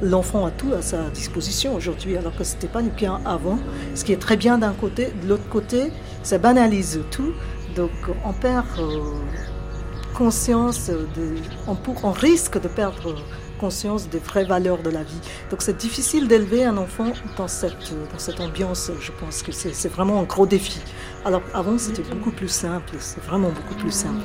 [0.00, 3.58] L'enfant a tout à sa disposition aujourd'hui, alors que ce n'était pas le cas avant.
[3.96, 5.90] Ce qui est très bien d'un côté, de l'autre côté,
[6.22, 7.32] ça banalise tout.
[7.76, 7.90] Donc
[8.24, 9.00] on perd euh,
[10.14, 11.36] conscience, de,
[11.66, 13.14] on, risque de perdre
[13.60, 15.20] conscience des vraies valeurs de la vie.
[15.50, 19.88] Donc c'est difficile d'élever un enfant dans cette, dans cette ambiance, je pense que c'est
[19.88, 20.80] vraiment un gros défi.
[21.24, 24.22] Alors avant c'était beaucoup plus simple, c'est vraiment beaucoup plus simple.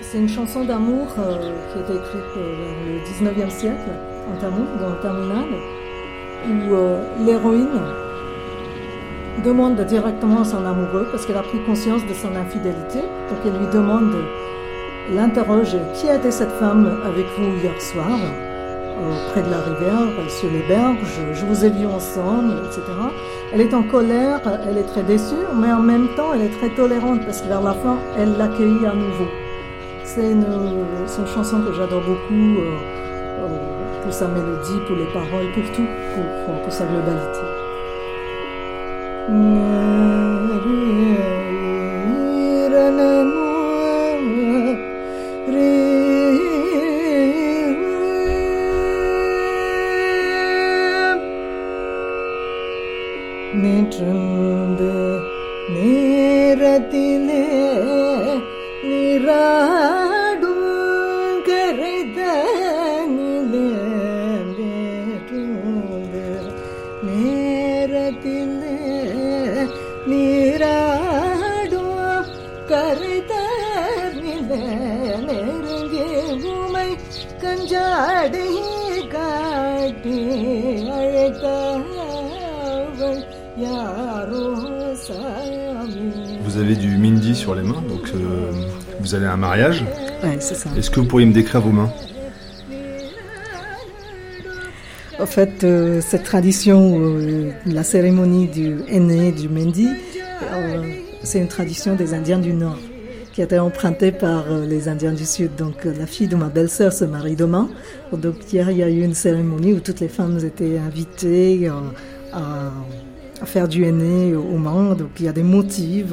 [0.00, 3.90] C'est une chanson d'amour euh, qui a été écrite euh, dans le 19e siècle,
[4.32, 5.60] en Tamil, dans le Tamil
[6.46, 8.03] où l'héroïne
[9.42, 13.00] demande directement à son amoureux parce qu'elle a pris conscience de son infidélité.
[13.00, 14.14] Donc elle lui demande,
[15.12, 18.18] l'interroge Qui était cette femme avec vous hier soir
[19.32, 22.82] Près de la rivière, sur les berges, je vous ai vu ensemble, etc.
[23.52, 26.70] Elle est en colère, elle est très déçue, mais en même temps, elle est très
[26.70, 29.26] tolérante parce que vers la fin, elle l'accueille à nouveau.
[30.04, 30.46] C'est une,
[31.26, 32.76] chanson que j'adore beaucoup euh,
[33.40, 35.86] euh, pour sa mélodie, pour les paroles, pour tout,
[36.62, 37.53] pour sa globalité.
[39.28, 39.93] Não.
[89.64, 89.84] Mariage.
[90.22, 90.70] Ouais, c'est ça.
[90.76, 91.90] Est-ce que vous pourriez me décrire vos mains?
[95.20, 99.88] En fait, euh, cette tradition, euh, la cérémonie du aîné, du Mendi,
[101.22, 102.78] c'est une tradition des Indiens du Nord
[103.32, 105.56] qui a été empruntée par les Indiens du Sud.
[105.56, 107.68] Donc la fille de ma belle-sœur se marie demain.
[108.12, 111.68] Donc hier, il y a eu une cérémonie où toutes les femmes étaient invitées
[112.32, 114.94] à faire du henné aux mains.
[114.94, 116.12] Donc il y a des motifs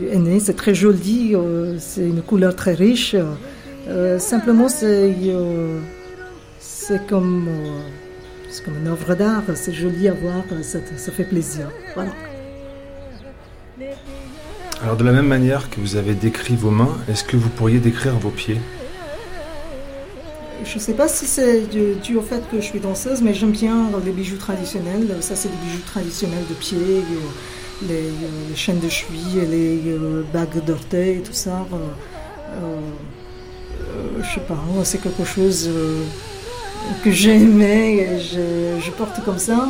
[0.00, 0.38] euh.
[0.40, 3.16] C'est très joli, euh, c'est une couleur très riche.
[3.88, 5.14] Euh, simplement, c'est
[6.58, 7.48] c'est comme,
[8.64, 9.42] comme une œuvre d'art.
[9.54, 11.70] C'est joli à voir, ça, ça fait plaisir.
[11.94, 12.12] Voilà.
[14.82, 17.78] Alors de la même manière que vous avez décrit vos mains, est-ce que vous pourriez
[17.78, 18.60] décrire vos pieds?
[20.64, 21.62] Je ne sais pas si c'est
[22.02, 25.08] dû au fait que je suis danseuse, mais j'aime bien les bijoux traditionnels.
[25.20, 27.18] Ça, c'est des bijoux traditionnels de pied, euh,
[27.82, 28.10] les,
[28.48, 31.66] les chaînes de cheville, les euh, bagues d'orteil, tout ça.
[31.70, 32.78] Euh,
[34.20, 35.68] je sais pas, c'est quelque chose
[37.02, 39.68] que j'aimais et je, porte comme ça.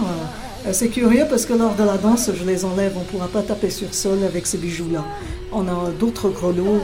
[0.72, 2.92] C'est curieux parce que lors de la danse, je les enlève.
[2.96, 5.04] On ne pourra pas taper sur sol avec ces bijoux-là.
[5.52, 6.80] On a d'autres grelots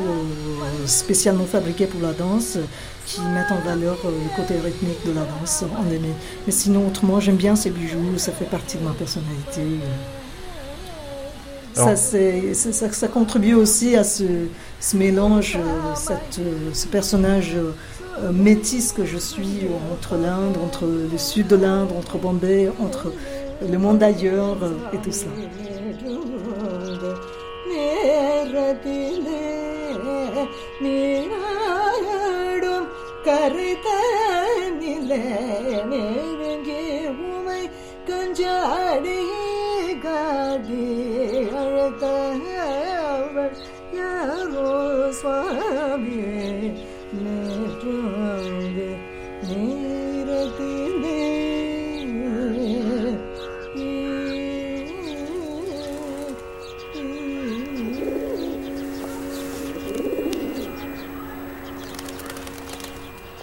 [0.87, 2.59] spécialement fabriqués pour la danse
[3.07, 6.11] qui mettent en valeur euh, le côté rythmique de la danse aimé.
[6.47, 9.63] Mais sinon, autrement, j'aime bien ces bijoux, ça fait partie de ma personnalité.
[11.73, 14.25] Ça, ça, ça, contribue aussi à ce,
[14.81, 17.57] ce mélange, euh, cette, euh, ce personnage
[18.33, 23.13] métis que je suis entre l'Inde, entre le sud de l'Inde, entre Bombay, entre
[23.67, 24.59] le monde ailleurs
[24.93, 25.27] et tout ça.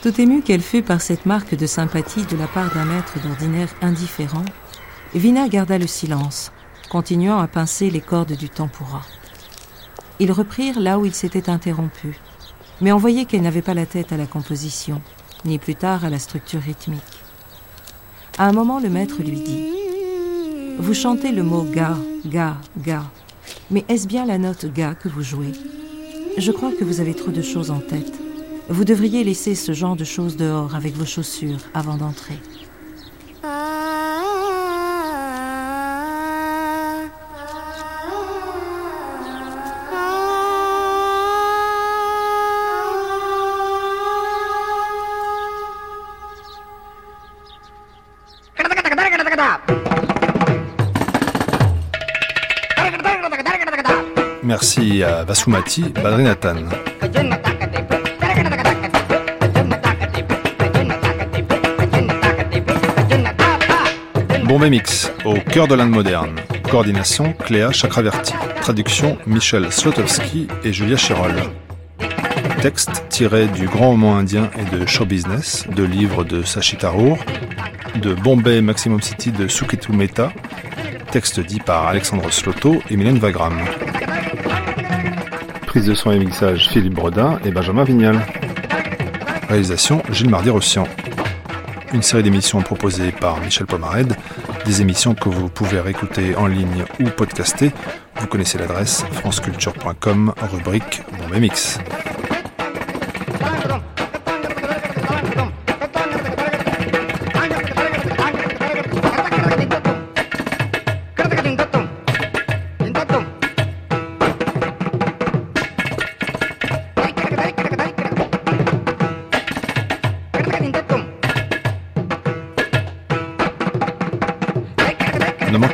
[0.02, 3.68] Tout émue qu'elle fut par cette marque de sympathie de la part d'un maître d'ordinaire
[3.82, 4.46] indifférent,
[5.14, 6.52] Vina garda le silence,
[6.90, 9.02] continuant à pincer les cordes du tempura.
[10.20, 12.16] Ils reprirent là où ils s'étaient interrompus,
[12.82, 15.02] mais on voyait qu'elle n'avait pas la tête à la composition,
[15.46, 17.02] ni plus tard à la structure rythmique.
[18.38, 19.66] À un moment, le maître lui dit
[20.80, 23.04] Vous chantez le mot ga, ga, ga,
[23.70, 25.54] mais est-ce bien la note ga que vous jouez?
[26.38, 28.14] Je crois que vous avez trop de choses en tête.
[28.70, 32.38] Vous devriez laisser ce genre de choses dehors avec vos chaussures avant d'entrer.
[55.28, 56.70] Vasumati Badrinathan.
[64.46, 66.38] Bombay Mix, au cœur de l'Inde moderne.
[66.72, 68.34] Coordination Cléa Chakraverti.
[68.62, 71.36] Traduction Michel Slotowski et Julia Chirol.
[72.62, 77.18] Texte tiré du Grand roman indien et de Show Business, de livres de Sashi Tharoor,
[78.02, 80.32] de Bombay Maximum City de Suketu Mehta,
[81.12, 83.58] texte dit par Alexandre Sloto et Mylène Vagram.
[85.86, 88.20] De son et mixage Philippe Brodin et Benjamin Vignal.
[89.48, 90.88] Réalisation Gilles Mardi-Rossian
[91.94, 94.14] une série d'émissions proposées par Michel Pomared,
[94.66, 97.72] des émissions que vous pouvez réécouter en ligne ou podcaster.
[98.18, 101.02] Vous connaissez l'adresse franceculture.com, rubrique
[101.40, 101.80] Mix.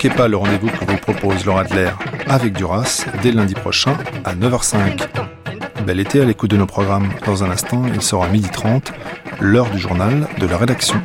[0.04, 1.90] Manquez pas le rendez-vous que vous propose Laura Adler
[2.28, 5.08] avec Duras dès lundi prochain à 9h05.
[5.86, 7.08] Bel été à l'écoute de nos programmes.
[7.26, 8.92] Dans un instant, il sera midi 30,
[9.40, 11.02] l'heure du journal de la rédaction.